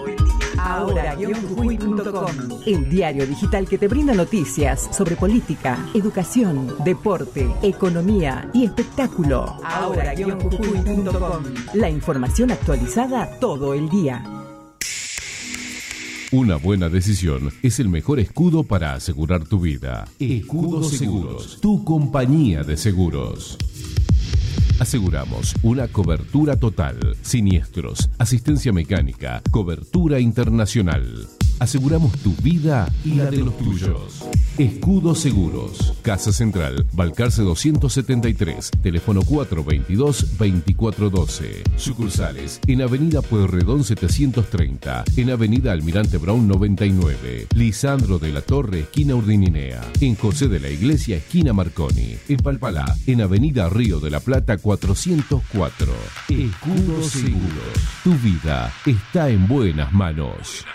[0.63, 9.57] ahora-jujuy.com, el diario digital que te brinda noticias sobre política, educación, deporte, economía y espectáculo.
[9.63, 11.43] Ahora-jujuy.com,
[11.73, 14.23] la información actualizada todo el día.
[16.33, 20.07] Una buena decisión es el mejor escudo para asegurar tu vida.
[20.17, 23.57] Escudo Seguros, tu compañía de seguros.
[24.81, 31.27] Aseguramos una cobertura total, siniestros, asistencia mecánica, cobertura internacional.
[31.61, 34.25] Aseguramos tu vida y la de los tuyos.
[34.57, 41.61] Escudo Seguros, Casa Central, Balcarce 273, teléfono 422-2412.
[41.77, 49.13] Sucursales en Avenida Pueyrredón 730, en Avenida Almirante Brown 99, Lisandro de la Torre, esquina
[49.13, 54.19] Urdininea, en José de la Iglesia, esquina Marconi, en Palpalá, en Avenida Río de la
[54.19, 55.93] Plata 404.
[56.27, 60.65] Escudo Seguros, tu vida está en buenas manos.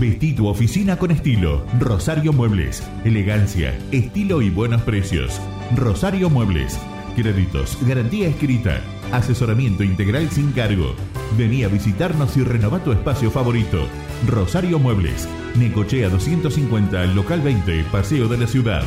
[0.00, 1.64] Vestí tu oficina con estilo.
[1.78, 2.82] Rosario Muebles.
[3.04, 5.40] Elegancia, estilo y buenos precios.
[5.76, 6.78] Rosario Muebles.
[7.14, 8.80] Créditos, garantía escrita,
[9.12, 10.94] asesoramiento integral sin cargo.
[11.36, 13.86] Vení a visitarnos y renova tu espacio favorito.
[14.26, 15.28] Rosario Muebles.
[15.56, 18.82] Necochea 250, local 20, Paseo de la Ciudad.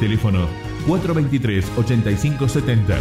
[0.00, 0.46] Teléfono
[0.86, 2.96] 423-8570.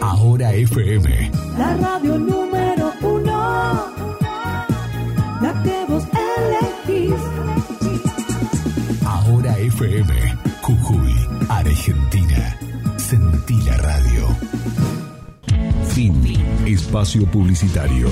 [0.00, 1.30] Ahora FM.
[1.58, 2.51] La radio número
[9.06, 10.12] Ahora FM.
[10.62, 11.14] Jujuy,
[11.48, 12.58] Argentina.
[12.96, 14.26] Sentí la radio.
[15.88, 16.20] Fin.
[16.66, 18.08] Espacio publicitario.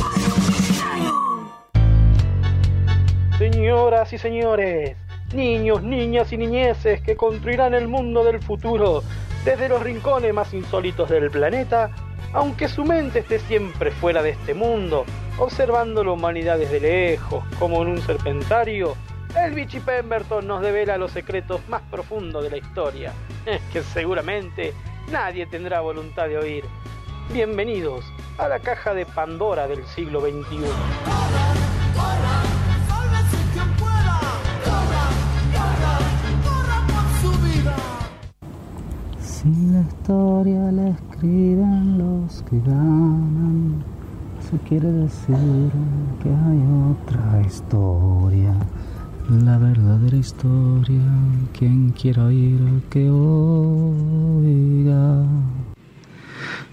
[3.38, 4.96] Señoras y señores,
[5.34, 9.02] niños, niñas y niñeces que construirán el mundo del futuro
[9.44, 11.90] desde los rincones más insólitos del planeta,
[12.32, 15.04] aunque su mente esté siempre fuera de este mundo,
[15.38, 18.96] observando la humanidad desde lejos, como en un serpentario,
[19.36, 23.12] el Vichy Pemberton nos devela los secretos más profundos de la historia,
[23.72, 24.74] que seguramente
[25.10, 26.64] nadie tendrá voluntad de oír.
[27.32, 28.04] Bienvenidos
[28.38, 30.66] a la caja de Pandora del siglo XXI.
[39.40, 43.82] Si la historia la escriben los que ganan,
[44.38, 45.70] eso quiere decir
[46.22, 46.60] que hay
[46.92, 48.54] otra historia.
[49.30, 51.06] La verdadera historia,
[51.58, 54.04] quien quiera oír que oiga.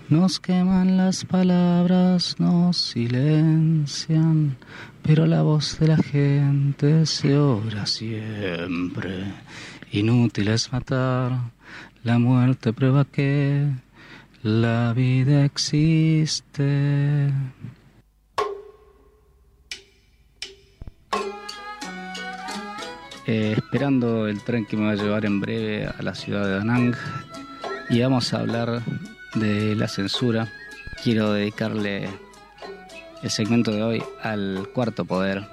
[0.09, 4.57] Nos queman las palabras, nos silencian,
[5.03, 9.23] pero la voz de la gente se oirá siempre.
[9.93, 11.55] Inútil es matar,
[12.07, 13.67] la muerte prueba que
[14.41, 17.27] la vida existe.
[23.25, 26.51] Eh, esperando el tren que me va a llevar en breve a la ciudad de
[26.51, 26.95] Danang
[27.89, 28.81] y vamos a hablar
[29.35, 30.47] de la censura.
[31.03, 32.07] Quiero dedicarle
[33.21, 35.45] el segmento de hoy al cuarto poder.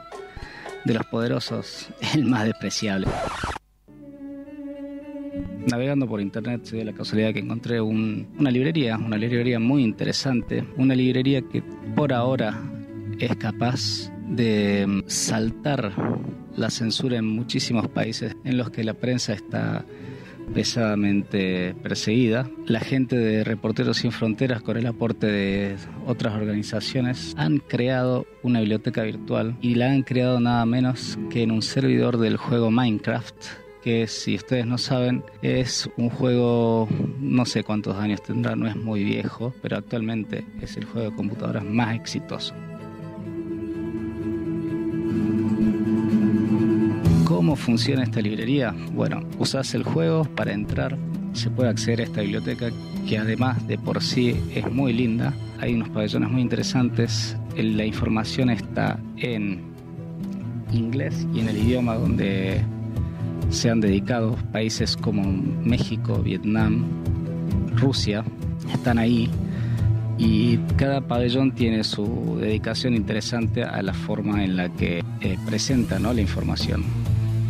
[0.84, 3.08] De los poderosos, el más despreciable.
[5.70, 9.82] Navegando por internet se dio la casualidad que encontré un- una librería, una librería muy
[9.82, 11.62] interesante, una librería que
[11.96, 12.60] por ahora
[13.18, 15.92] es capaz de mm, saltar
[16.56, 19.84] la censura en muchísimos países en los que la prensa está
[20.52, 22.48] pesadamente perseguida.
[22.66, 28.60] La gente de Reporteros Sin Fronteras, con el aporte de otras organizaciones, han creado una
[28.60, 33.34] biblioteca virtual y la han creado nada menos que en un servidor del juego Minecraft
[33.84, 36.88] que si ustedes no saben es un juego
[37.20, 41.16] no sé cuántos años tendrá, no es muy viejo, pero actualmente es el juego de
[41.16, 42.54] computadoras más exitoso.
[47.26, 48.74] ¿Cómo funciona esta librería?
[48.94, 50.96] Bueno, usas el juego para entrar,
[51.34, 52.70] se puede acceder a esta biblioteca
[53.06, 55.34] que además de por sí es muy linda.
[55.60, 59.60] Hay unos pabellones muy interesantes, la información está en
[60.72, 62.64] inglés y en el idioma donde
[63.50, 65.22] se han dedicado países como
[65.62, 66.84] México, Vietnam,
[67.76, 68.24] Rusia,
[68.72, 69.30] están ahí
[70.18, 75.98] y cada pabellón tiene su dedicación interesante a la forma en la que eh, presenta
[75.98, 76.12] ¿no?
[76.12, 76.84] la información.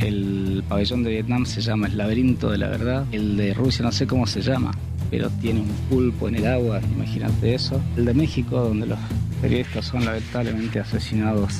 [0.00, 3.92] El pabellón de Vietnam se llama El laberinto de la verdad, el de Rusia no
[3.92, 4.72] sé cómo se llama,
[5.10, 7.80] pero tiene un pulpo en el agua, imagínate eso.
[7.96, 8.98] El de México, donde los
[9.40, 11.52] periodistas son lamentablemente asesinados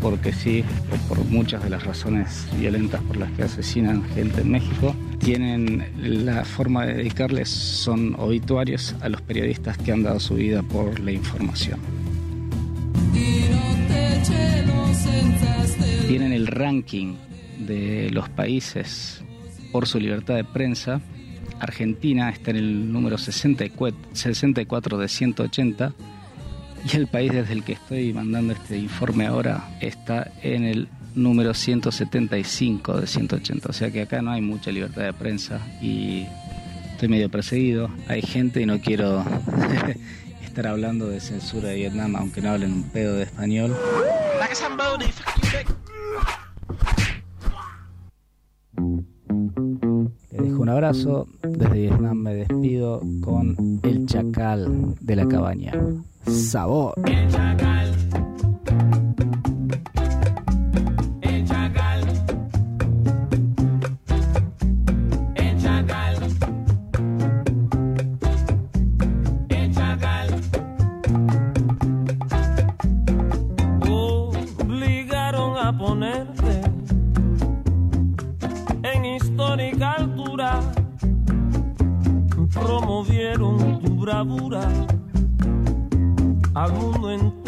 [0.00, 4.50] porque sí, o por muchas de las razones violentas por las que asesinan gente en
[4.50, 5.84] México, tienen
[6.24, 10.98] la forma de dedicarles son obituarios a los periodistas que han dado su vida por
[11.00, 11.78] la información.
[16.08, 17.14] Tienen el ranking
[17.58, 19.22] de los países
[19.70, 21.00] por su libertad de prensa
[21.60, 25.92] Argentina está en el número 64 de 180
[26.90, 31.54] y el país desde el que estoy mandando este informe ahora está en el número
[31.54, 33.68] 175 de 180.
[33.68, 36.26] O sea que acá no hay mucha libertad de prensa y
[36.92, 37.90] estoy medio perseguido.
[38.08, 39.24] Hay gente y no quiero
[40.44, 43.76] estar hablando de censura de Vietnam, aunque no hablen un pedo de español.
[50.32, 51.26] Les dejo un abrazo.
[51.42, 55.72] Desde Vietnam me despido con El Chacal de la Cabaña.
[56.26, 56.94] ¡Sabor!
[57.06, 58.29] El Chacal.
[86.60, 87.39] Al mundo entero.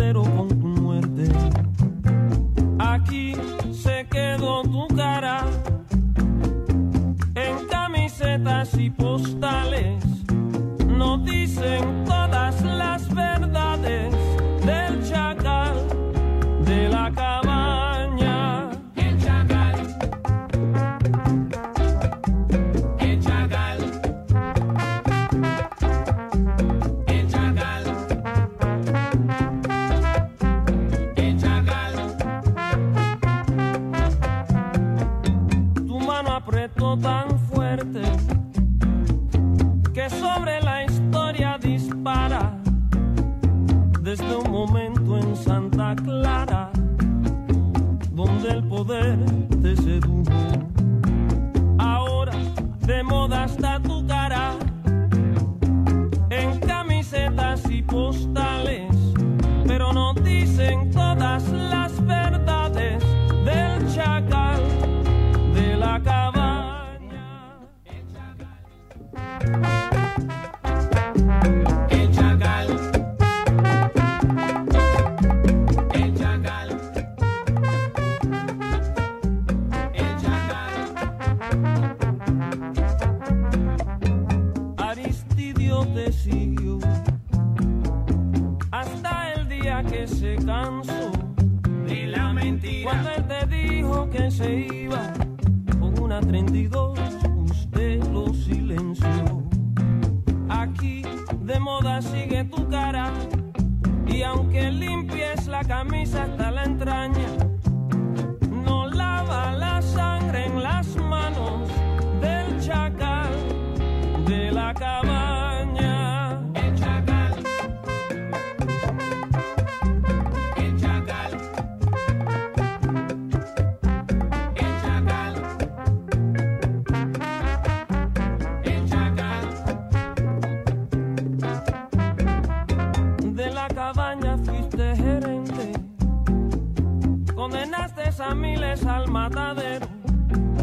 [138.31, 139.87] miles al matadero,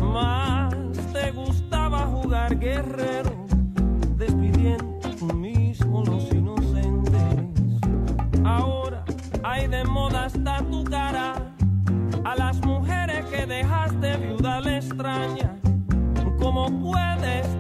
[0.01, 0.74] más
[1.14, 3.45] te gustaba jugar guerrero,
[4.18, 7.22] despidiendo tú mismo los inocentes.
[8.43, 9.03] Ahora
[9.43, 11.36] hay de moda hasta tu cara,
[12.24, 15.55] a las mujeres que dejaste viuda le extraña,
[16.39, 17.59] ¿cómo puedes?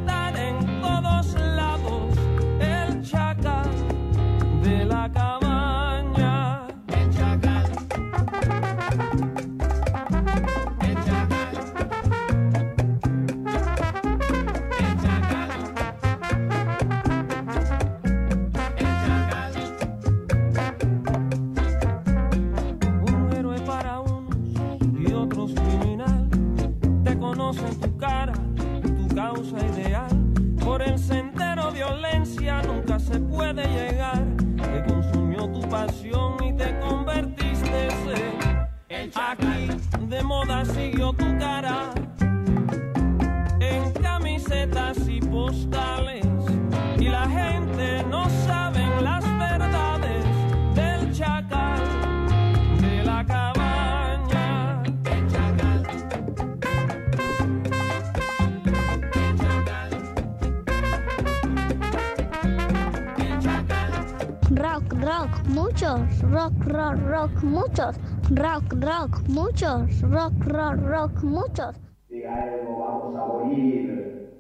[66.39, 67.95] rock, rock, rock, muchos,
[68.31, 71.75] rock, rock, muchos, rock, rock, rock, muchos.
[72.07, 74.39] Diga algo, vamos a morir.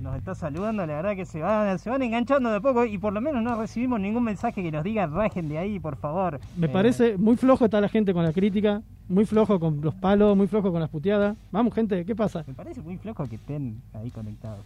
[0.00, 3.12] Nos, está saludando, la verdad que se van, se van enganchando de poco y por
[3.12, 6.40] lo menos no recibimos ningún mensaje que nos diga rajen de ahí, por favor.
[6.56, 9.94] Me eh, parece muy flojo está la gente con la crítica, muy flojo con los
[9.94, 11.36] palos, muy flojo con las puteadas.
[11.52, 12.42] Vamos, gente, ¿qué pasa?
[12.46, 14.64] Me parece muy flojo que estén ahí conectados.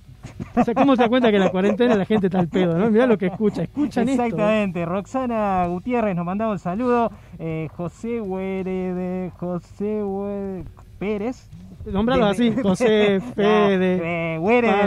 [0.54, 2.78] O sea, ¿cómo se da cuenta que en la cuarentena la gente está al pedo,
[2.78, 2.90] no?
[2.90, 4.22] Mirá lo que escucha, escuchan esto.
[4.22, 10.64] Exactamente, Roxana Gutiérrez nos mandaba un saludo, eh, José Huere de José Huere-
[10.98, 11.48] Pérez.
[11.92, 14.38] Nombralo Desde- así, José, No, Fede, eh,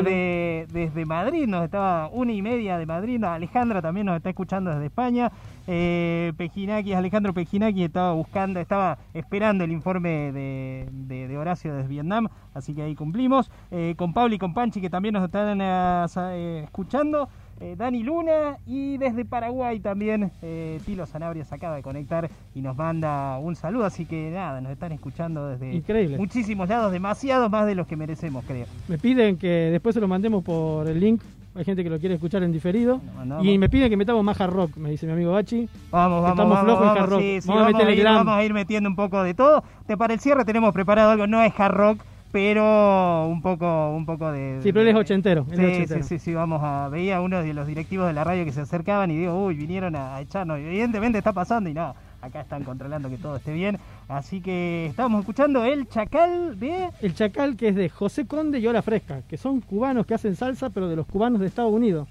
[0.04, 3.24] de- desde Madrid, nos estaba una y media de Madrid.
[3.24, 5.32] Alejandra también nos está escuchando desde España.
[5.68, 11.88] Eh, Pejinaki, Alejandro Pejinaki estaba buscando, estaba esperando el informe de, de- de Horacio desde
[11.90, 13.52] Vietnam, así que ahí cumplimos.
[13.70, 17.30] Eh, con Pablo y con Panchi que también nos están eh, eh, escuchando.
[17.62, 22.62] Eh, Dani Luna y desde Paraguay también eh, Tilo Sanabria se acaba de conectar y
[22.62, 26.18] nos manda un saludo, así que nada, nos están escuchando desde Increíble.
[26.18, 28.66] muchísimos lados, demasiados más de los que merecemos, creo.
[28.88, 31.22] Me piden que después se lo mandemos por el link.
[31.54, 33.02] Hay gente que lo quiere escuchar en diferido.
[33.42, 35.68] Y me piden que metamos más hard rock, me dice mi amigo Bachi.
[35.92, 37.20] Vamos, vamos, Estamos vamos, flojos en hard rock.
[37.20, 39.64] sí, sí, vamos, a vamos, a ir, vamos a ir metiendo un poco de todo.
[39.86, 44.06] Te para el cierre tenemos preparado algo, no es hard rock, pero un poco, un
[44.06, 44.60] poco de.
[44.64, 45.46] Sí, pero él es ochentero.
[45.52, 46.04] él Sí, es sí, ochentero.
[46.04, 46.88] sí, sí, vamos a.
[46.90, 49.56] Veía a uno de los directivos de la radio que se acercaban y digo, uy,
[49.56, 50.58] vinieron a echarnos.
[50.60, 53.78] Evidentemente está pasando y no, acá están controlando que todo esté bien.
[54.08, 56.90] Así que estamos escuchando El Chacal de.
[57.02, 60.36] El Chacal que es de José Conde y Hora Fresca, que son cubanos que hacen
[60.36, 62.08] salsa, pero de los cubanos de Estados Unidos.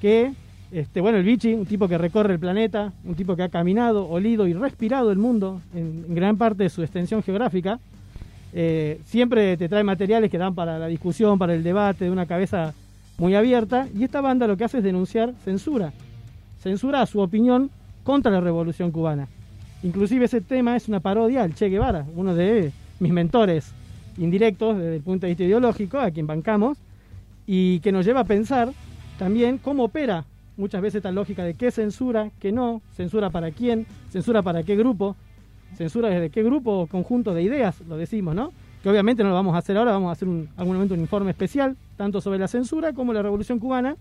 [0.00, 0.32] Que,
[0.72, 4.08] este, bueno, el Vichy, un tipo que recorre el planeta, un tipo que ha caminado,
[4.08, 7.78] olido y respirado el mundo en, en gran parte de su extensión geográfica,
[8.52, 12.26] eh, siempre te trae materiales que dan para la discusión, para el debate, de una
[12.26, 12.74] cabeza
[13.18, 13.88] muy abierta.
[13.96, 15.92] Y esta banda lo que hace es denunciar censura.
[16.60, 17.70] Censura a su opinión
[18.04, 19.28] contra la revolución cubana.
[19.82, 23.72] Inclusive ese tema es una parodia al Che Guevara, uno de mis mentores
[24.18, 26.78] indirectos desde el punto de vista ideológico, a quien bancamos,
[27.46, 28.72] y que nos lleva a pensar
[29.18, 30.24] también cómo opera
[30.56, 34.76] muchas veces esta lógica de qué censura, qué no, censura para quién, censura para qué
[34.76, 35.16] grupo,
[35.76, 38.52] censura desde qué grupo o conjunto de ideas, lo decimos, ¿no?
[38.82, 41.30] Que obviamente no lo vamos a hacer ahora, vamos a hacer algún momento un informe
[41.30, 43.96] especial, tanto sobre la censura como la revolución cubana,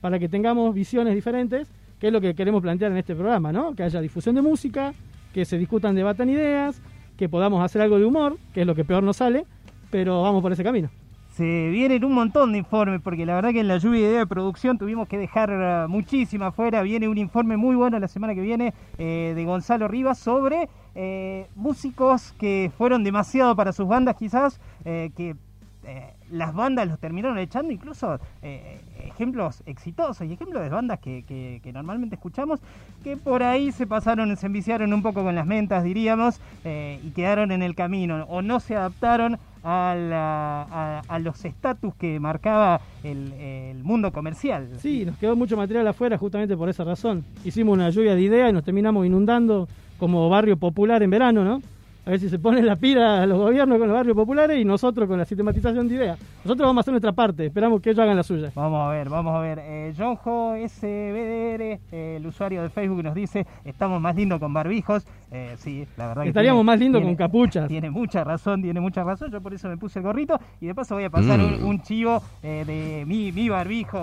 [0.00, 1.68] para que tengamos visiones diferentes,
[1.98, 3.74] que es lo que queremos plantear en este programa, ¿no?
[3.74, 4.94] Que haya difusión de música,
[5.34, 6.80] que se discutan, debatan ideas,
[7.16, 9.44] que podamos hacer algo de humor, que es lo que peor nos sale,
[9.90, 10.90] pero vamos por ese camino.
[11.28, 14.78] Se vienen un montón de informes, porque la verdad que en la lluvia de producción
[14.78, 16.82] tuvimos que dejar eh, muchísima afuera.
[16.82, 21.46] Viene un informe muy bueno la semana que viene eh, de Gonzalo Rivas sobre eh,
[21.54, 25.36] músicos que fueron demasiado para sus bandas quizás, eh, que
[25.84, 32.16] eh, las bandas los terminaron echando, incluso ejemplos exitosos y ejemplos de bandas que, normalmente
[32.16, 32.60] escuchamos,
[33.02, 37.50] que por ahí se pasaron, se enviciaron un poco con las mentas, diríamos, y quedaron
[37.50, 44.68] en el camino, o no se adaptaron a, los estatus que marcaba el mundo comercial.
[44.78, 47.24] Sí, nos quedó mucho material afuera justamente por esa razón.
[47.44, 49.66] Hicimos una lluvia de ideas y nos terminamos inundando
[50.00, 51.62] como barrio popular en verano, ¿no?
[52.06, 54.64] A ver si se ponen la pira a los gobiernos con los barrios populares y
[54.64, 56.18] nosotros con la sistematización de ideas.
[56.44, 58.50] Nosotros vamos a hacer nuestra parte, esperamos que ellos hagan la suya.
[58.54, 59.58] Vamos a ver, vamos a ver.
[59.62, 65.06] Eh, Jonjo SBDR, eh, el usuario de Facebook, nos dice: Estamos más lindos con barbijos.
[65.30, 67.68] Eh, sí, la verdad que Estaríamos tiene- más lindos con capuchas.
[67.68, 69.30] Tiene mucha razón, tiene mucha razón.
[69.30, 70.40] Yo por eso me puse el gorrito.
[70.60, 71.44] Y de paso voy a pasar Mm.
[71.58, 73.98] un, un chivo eh, de mi, mi barbijo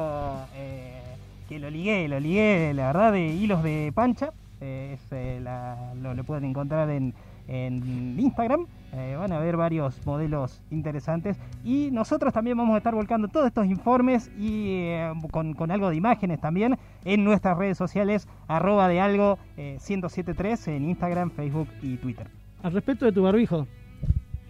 [0.55, 1.01] eh,
[1.49, 4.29] que lo ligué, lo ligué, la verdad, de hilos de pancha.
[4.61, 7.13] Es, eh, la- lo, lo pueden encontrar en,
[7.47, 8.65] en Instagram.
[8.93, 11.37] Eh, van a ver varios modelos interesantes.
[11.63, 15.89] Y nosotros también vamos a estar volcando todos estos informes y eh, con, con algo
[15.89, 21.67] de imágenes también en nuestras redes sociales, arroba de algo eh, 1073 en Instagram, Facebook
[21.81, 22.27] y Twitter.
[22.63, 23.67] Al respecto de tu barbijo,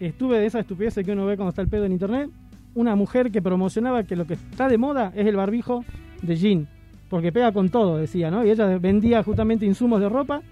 [0.00, 2.30] estuve de esa estupidez que uno ve cuando está el pedo en internet.
[2.74, 5.84] Una mujer que promocionaba que lo que está de moda es el barbijo
[6.22, 6.68] de jean,
[7.08, 8.44] porque pega con todo, decía, ¿no?
[8.44, 10.42] Y ella vendía justamente insumos de ropa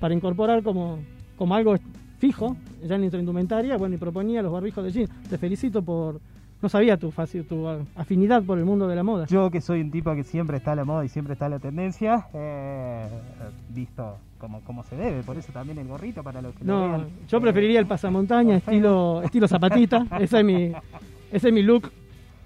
[0.00, 0.98] para incorporar como,
[1.36, 1.76] como algo
[2.18, 5.08] fijo ya en nuestra indumentaria, bueno, y proponía los barbijos de jean.
[5.28, 6.20] Te felicito por.
[6.60, 7.12] No sabía tu,
[7.48, 9.26] tu afinidad por el mundo de la moda.
[9.26, 11.48] Yo que soy un tipo que siempre está a la moda y siempre está a
[11.48, 13.04] la tendencia, eh,
[13.70, 16.88] visto como, como se debe, por eso también el gorrito para los que lo No,
[16.88, 17.06] vean.
[17.28, 20.06] yo preferiría el pasamontaña estilo, estilo zapatita.
[20.20, 20.72] Ese es mi,
[21.32, 21.90] ese es mi look,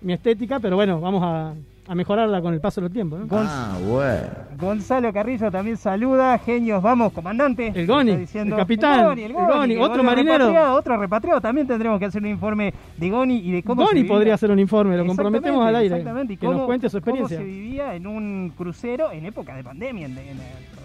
[0.01, 1.53] mi estética, pero bueno, vamos a,
[1.89, 3.16] a mejorarla con el paso del tiempo.
[3.16, 3.26] ¿no?
[3.32, 4.26] Ah, bueno.
[4.59, 7.72] Gonzalo Carrillo también saluda, genios, vamos, comandante.
[7.74, 8.57] El Goni, diciendo.
[8.57, 10.39] el capitán, el Goni, el el Goni, Goni, que otro marinero.
[10.39, 13.87] repatriado, otro repatriado, también tendremos que hacer un informe de Goni y de cómo se
[13.89, 14.14] Goni vivía.
[14.14, 15.97] podría hacer un informe, lo comprometemos al aire.
[15.97, 17.37] Exactamente, y Que nos cuente su experiencia.
[17.39, 20.76] Cómo se vivía en un crucero en época de pandemia, en- en-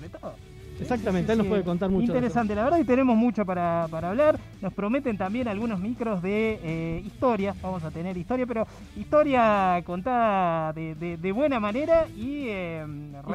[0.82, 2.06] Exactamente, él nos puede contar mucho.
[2.08, 4.40] Interesante, la verdad que tenemos mucho para, para hablar.
[4.62, 7.54] Nos prometen también algunos micros de eh, historia.
[7.62, 8.66] Vamos a tener historia, pero
[8.98, 12.46] historia contada de, de- de buena manera y.
[12.48, 12.86] eh,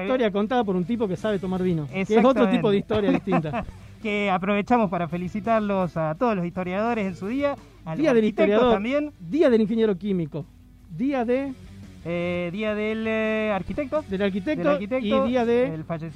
[0.00, 1.86] Historia contada por un tipo que sabe tomar vino.
[1.86, 3.64] Que es otro tipo de historia distinta.
[4.02, 7.56] que aprovechamos para felicitarlos a todos los historiadores en su día.
[7.84, 8.74] A los Día del historiador.
[8.74, 9.12] también.
[9.20, 10.44] Día del ingeniero químico.
[10.96, 11.52] Día de.
[12.08, 14.04] Eh, día del eh, arquitecto.
[14.08, 15.72] Del arquitecto, Del arquitecto, y día de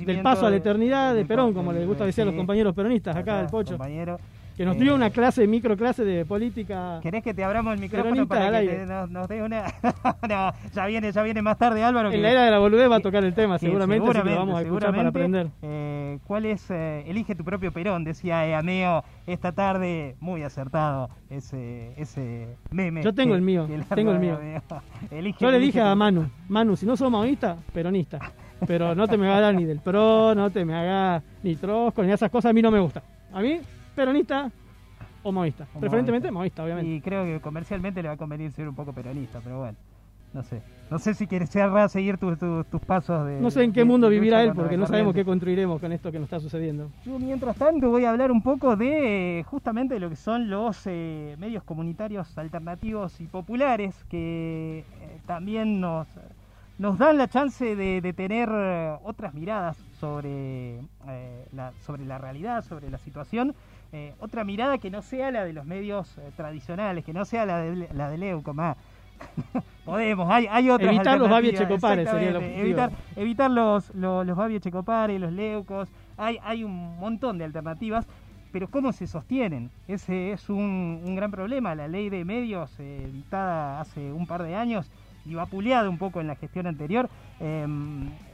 [0.07, 2.73] del paso a la eternidad de Perón, co- como les gusta decir a los compañeros
[2.77, 3.71] peronistas acá Acá, del Pocho.
[3.73, 4.19] compañero.
[4.61, 7.01] Que nos Eh, dio una clase, micro clase de política.
[7.03, 9.65] ¿Querés que te abramos el micrófono Peronista para que te- nos, nos dé una.?
[10.29, 12.09] no, ya viene, ya viene más tarde Álvaro.
[12.09, 14.21] En que- la era de la boludez va a tocar el tema, que seguramente, así
[14.21, 15.47] que lo vamos a escuchar para seguramente, aprender.
[15.63, 16.71] eh, ¿Cuál es?
[16.71, 23.03] eh, elige tu propio Perón, decía Eameo esta tarde, muy acertado ese, ese meme.
[23.03, 24.39] Yo tengo que- el mío, tengo el mío.
[25.11, 28.19] Elige- Yo le dije a Manu, Manu, si no sos maoísta, peronista.
[28.67, 32.13] Pero no te me hagas ni del PRO, no te me hagas ni trosco, ni
[32.13, 33.03] esas cosas, a mí no me gusta.
[33.33, 33.59] A mí,
[33.95, 34.51] peronista
[35.23, 35.67] o maoísta.
[35.75, 36.91] o Preferentemente maoísta, obviamente.
[36.91, 39.77] Y creo que comercialmente le va a convenir ser un poco peronista, pero bueno.
[40.33, 40.63] No sé.
[40.93, 43.41] No sé si quieres Serra, seguir tus, tus, tus pasos de.
[43.41, 46.13] No sé en qué de- mundo vivirá él, porque no sabemos qué construiremos con esto
[46.13, 46.89] que nos está sucediendo.
[47.05, 50.83] Yo, mientras tanto, voy a hablar un poco de justamente de lo que son los
[50.87, 56.07] eh, medios comunitarios alternativos y populares que eh, también nos,
[56.79, 60.79] nos dan la chance de, de tener eh, otras miradas sobre,
[61.09, 63.53] eh, la, sobre la realidad, sobre la situación.
[63.93, 67.45] Eh, otra mirada que no sea la de los medios eh, tradicionales, que no sea
[67.47, 68.59] la de, la de Leucom.
[68.61, 68.77] ah.
[69.85, 72.61] Podemos, hay, hay otras Evitar los Babi alternativas, Echecopares sería objetivo.
[72.61, 78.07] Evitar, evitar los, los, los Babi Echecopare, los Leucos, hay, hay un montón de alternativas,
[78.53, 79.71] pero ¿cómo se sostienen?
[79.89, 81.75] Ese es un, un gran problema.
[81.75, 84.91] La ley de medios, eh, dictada hace un par de años
[85.25, 87.09] y vapuleada un poco en la gestión anterior,
[87.41, 87.67] eh,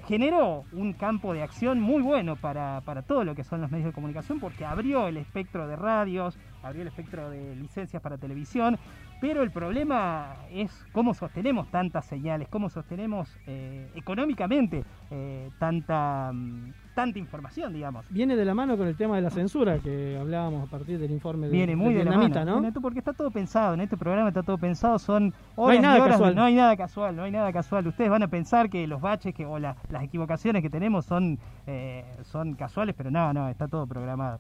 [0.07, 3.87] generó un campo de acción muy bueno para, para todo lo que son los medios
[3.87, 8.79] de comunicación, porque abrió el espectro de radios, abrió el espectro de licencias para televisión,
[9.19, 16.73] pero el problema es cómo sostenemos tantas señales, cómo sostenemos eh, económicamente eh, tanta, mm,
[16.95, 18.07] tanta información, digamos.
[18.11, 21.11] Viene de la mano con el tema de la censura que hablábamos a partir del
[21.11, 22.61] informe de, Viene muy de la mano.
[22.61, 22.73] ¿no?
[22.81, 25.83] Porque está todo pensado, en este programa está todo pensado, son No hay horas y
[25.83, 26.35] nada horas, casual.
[26.35, 27.87] no hay nada casual, no hay nada casual.
[27.87, 31.39] Ustedes van a pensar que los baches que, o la- las equivocaciones que tenemos son,
[31.67, 34.39] eh, son casuales, pero no, no, está todo programado.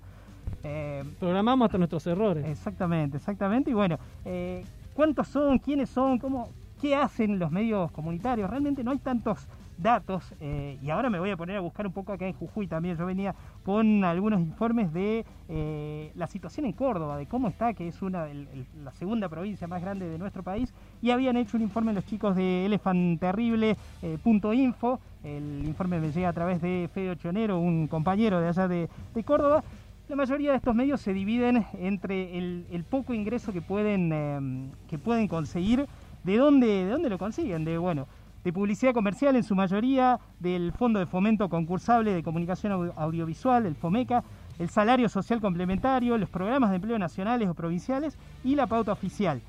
[0.64, 2.44] Eh, Programamos hasta nuestros errores.
[2.46, 3.70] Exactamente, exactamente.
[3.70, 5.58] Y bueno, eh, ¿cuántos son?
[5.58, 6.18] ¿Quiénes son?
[6.18, 6.48] ¿Cómo,
[6.80, 8.48] ¿Qué hacen los medios comunitarios?
[8.50, 9.46] Realmente no hay tantos
[9.78, 10.32] datos.
[10.40, 12.96] eh, y ahora me voy a poner a buscar un poco acá en Jujuy también.
[12.96, 13.34] Yo venía
[13.64, 18.28] con algunos informes de eh, la situación en Córdoba, de cómo está, que es una
[18.30, 20.72] el- el- la segunda provincia más grande de nuestro país.
[21.02, 24.98] Y habían hecho un informe los chicos de elefanterrible.info.
[25.24, 29.24] el informe me llega a través de Fede Ochonero, un compañero de allá de, de
[29.24, 29.62] Córdoba.
[30.08, 34.98] La mayoría de estos medios se dividen entre el, poco ingreso que pueden, eh, que
[34.98, 35.86] pueden conseguir.
[36.22, 37.64] ¿De dónde, ¿De dónde lo consiguen?
[37.64, 38.06] De, bueno,
[38.44, 43.66] de publicidad comercial en su mayoría, del Fondo de Fomento Concursable de Comunicación Audio- Audiovisual,
[43.66, 44.22] el FOMECA,
[44.60, 49.42] el salario social complementario, los programas de empleo nacionales o provinciales y la pauta oficial.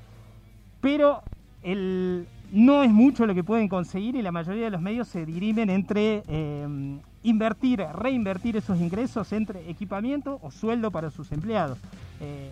[0.80, 1.22] Pero
[1.62, 5.24] el, no es mucho lo que pueden conseguir y la mayoría de los medios se
[5.24, 6.98] dirimen entre eh,
[7.28, 11.78] invertir, reinvertir esos ingresos entre equipamiento o sueldo para sus empleados.
[12.20, 12.50] Eh,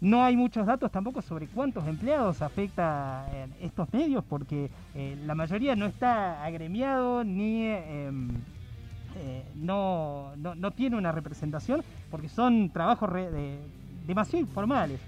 [0.00, 5.34] no hay muchos datos tampoco sobre cuántos empleados afecta eh, estos medios porque eh, la
[5.34, 8.10] mayoría no está agremiado ni eh,
[9.56, 13.58] no, no, tiene una representación porque son trabajos de-
[14.06, 15.00] demasiado informales.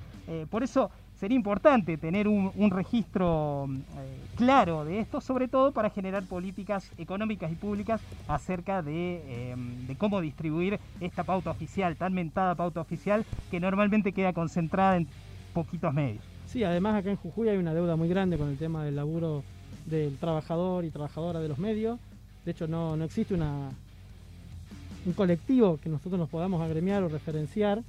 [0.50, 0.90] Por eso
[1.22, 7.52] sería importante tener un, registro eh, claro de esto, sobre todo para generar políticas económicas
[7.52, 9.54] y públicas acerca de, eh,
[9.86, 15.06] de cómo distribuir esta pauta oficial, tan mentada pauta oficial, que normalmente queda concentrada en
[15.54, 16.24] poquitos medios.
[16.48, 19.44] Sí, además acá en Jujuy hay una deuda muy grande con el tema del laburo
[19.86, 22.00] del trabajador y trabajadora de los medios.
[22.44, 23.70] De hecho, no, no existe una
[25.04, 27.82] un colectivo que nosotros nos podamos agremiar o referenciar,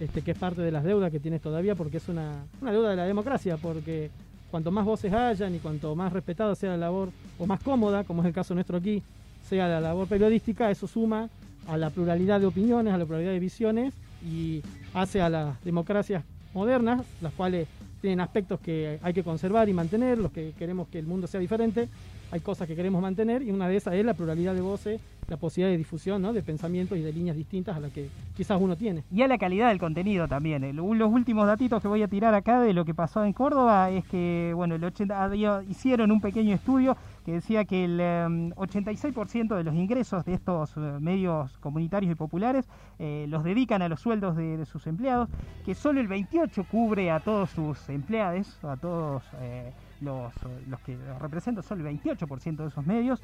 [0.00, 2.90] este, que es parte de las deudas que tienes todavía, porque es una, una deuda
[2.90, 4.10] de la democracia, porque
[4.50, 8.22] cuanto más voces hayan y cuanto más respetada sea la labor, o más cómoda, como
[8.22, 9.02] es el caso nuestro aquí,
[9.48, 11.28] sea la labor periodística, eso suma
[11.68, 13.94] a la pluralidad de opiniones, a la pluralidad de visiones
[14.24, 14.62] y
[14.94, 16.24] hace a las democracias
[16.54, 17.68] modernas, las cuales
[18.00, 21.38] tienen aspectos que hay que conservar y mantener, los que queremos que el mundo sea
[21.38, 21.88] diferente,
[22.30, 25.36] hay cosas que queremos mantener y una de esas es la pluralidad de voces la
[25.36, 26.32] posibilidad de difusión, ¿no?
[26.32, 29.04] De pensamientos y de líneas distintas a las que quizás uno tiene.
[29.12, 30.64] Y a la calidad del contenido también.
[30.64, 33.90] El- los últimos datitos que voy a tirar acá de lo que pasó en Córdoba
[33.90, 38.50] es que, bueno, el 80, había- hicieron un pequeño estudio que decía que el em,
[38.56, 42.66] 86% de los ingresos de estos eh, medios comunitarios y populares
[42.98, 45.28] eh, los dedican a los sueldos de, sus empleados,
[45.64, 50.32] que solo el 28% cubre a todos sus empleados, a todos eh, los,
[50.68, 53.22] los que representan, solo el 28% de esos medios,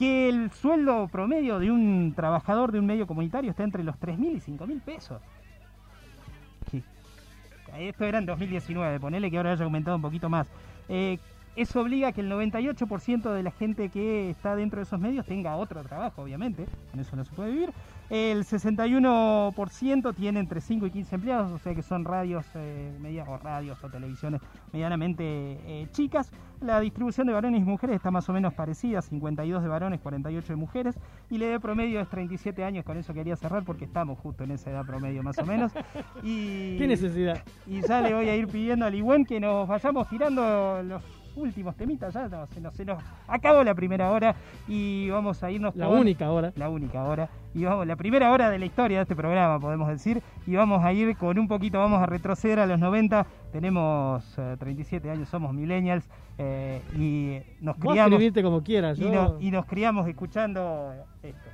[0.00, 4.34] que el sueldo promedio de un trabajador de un medio comunitario está entre los 3.000
[4.34, 5.20] y 5.000 pesos.
[7.78, 10.46] Esto era en 2019, ponele que ahora haya aumentado un poquito más.
[10.88, 11.18] Eh,
[11.56, 15.26] eso obliga a que el 98% de la gente que está dentro de esos medios
[15.26, 17.70] tenga otro trabajo, obviamente, con eso no se puede vivir.
[18.08, 23.24] El 61% tiene entre 5 y 15 empleados, o sea que son radios, eh, media-
[23.28, 24.40] o radios o televisiones
[24.72, 26.32] medianamente eh, chicas.
[26.60, 30.48] La distribución de varones y mujeres está más o menos parecida, 52 de varones, 48
[30.52, 30.98] de mujeres,
[31.30, 34.50] y la edad promedio es 37 años, con eso quería cerrar porque estamos justo en
[34.52, 35.72] esa edad promedio más o menos.
[36.22, 37.42] Y, ¿Qué necesidad?
[37.66, 41.02] Y ya le voy a ir pidiendo al Igüen que nos vayamos tirando los
[41.36, 44.34] últimos temitas, ya no, se, nos, se nos acabó la primera hora
[44.68, 46.52] y vamos a irnos La con- única hora.
[46.56, 47.28] La única hora.
[47.54, 50.22] Y vamos, la primera hora de la historia de este programa, podemos decir.
[50.46, 53.26] Y vamos a ir con un poquito, vamos a retroceder a los 90.
[53.52, 56.08] Tenemos eh, 37 años, somos millennials
[56.38, 58.12] eh, y nos criamos.
[58.12, 58.98] escribirte como quieras.
[58.98, 61.50] y, yo- no- y nos criamos escuchando esto.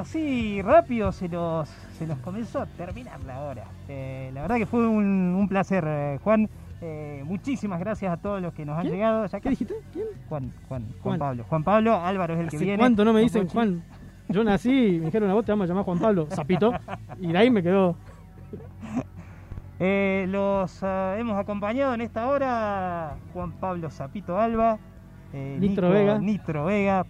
[0.00, 3.64] Así rápido se nos, se nos comenzó a terminar la hora.
[3.88, 5.04] Eh, la verdad que fue un,
[5.38, 6.48] un placer, eh, Juan.
[6.82, 8.94] Eh, muchísimas gracias a todos los que nos han ¿Quién?
[8.94, 9.26] llegado.
[9.26, 9.74] Ya ¿Qué dijiste?
[9.92, 10.06] ¿Quién?
[10.28, 11.18] Juan, Juan, Juan, Juan.
[11.18, 11.44] Pablo.
[11.48, 12.78] Juan Pablo, Álvaro es el que ¿Hace viene.
[12.78, 13.48] cuánto no me dicen.
[13.48, 13.82] Juan?
[14.28, 16.72] Yo nací y me dijeron a vos te vamos a llamar Juan Pablo, Zapito.
[17.20, 17.96] Y de ahí me quedó.
[19.82, 24.78] Eh, los ah, hemos acompañado en esta hora Juan Pablo Zapito Alba,
[25.32, 26.18] eh, Nitro Nico- Vega.
[26.18, 27.06] Nitro Vega,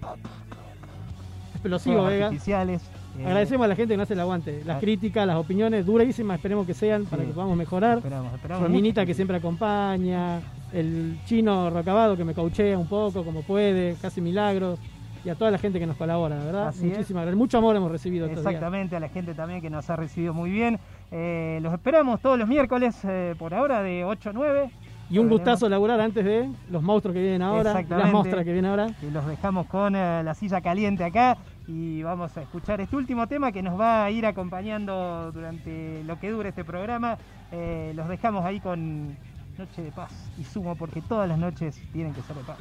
[1.60, 2.30] explosivo, Vega.
[2.32, 4.62] Eh, Agradecemos a la gente que nos hace el aguante.
[4.64, 7.98] Las críticas, las opiniones durísimas, esperemos que sean para que podamos mejorar.
[7.98, 10.40] Esperamos, esperamos Rominita que siempre acompaña,
[10.72, 14.78] el chino Rocabado que me cauchea un poco como puede, casi milagros.
[15.22, 16.68] Y a toda la gente que nos colabora, la verdad.
[16.68, 17.34] Así Muchísimas.
[17.34, 18.26] Mucho amor hemos recibido.
[18.26, 20.78] Exactamente, a la gente también que nos ha recibido muy bien.
[21.10, 24.70] Eh, los esperamos todos los miércoles, eh, por ahora, de 8 a 9.
[25.10, 28.70] Y un gustazo laburar antes de los monstruos que vienen ahora, las mostras que vienen
[28.70, 28.90] ahora.
[29.12, 31.36] Los dejamos con eh, la silla caliente acá
[31.66, 36.18] y vamos a escuchar este último tema que nos va a ir acompañando durante lo
[36.20, 37.18] que dure este programa.
[37.50, 39.16] Eh, los dejamos ahí con
[39.58, 42.58] Noche de Paz y Sumo porque todas las noches tienen que ser de paz.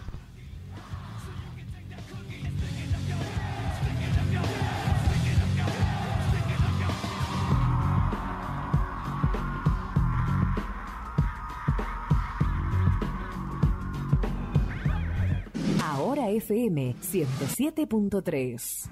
[16.00, 18.90] Ahora FM 107.3.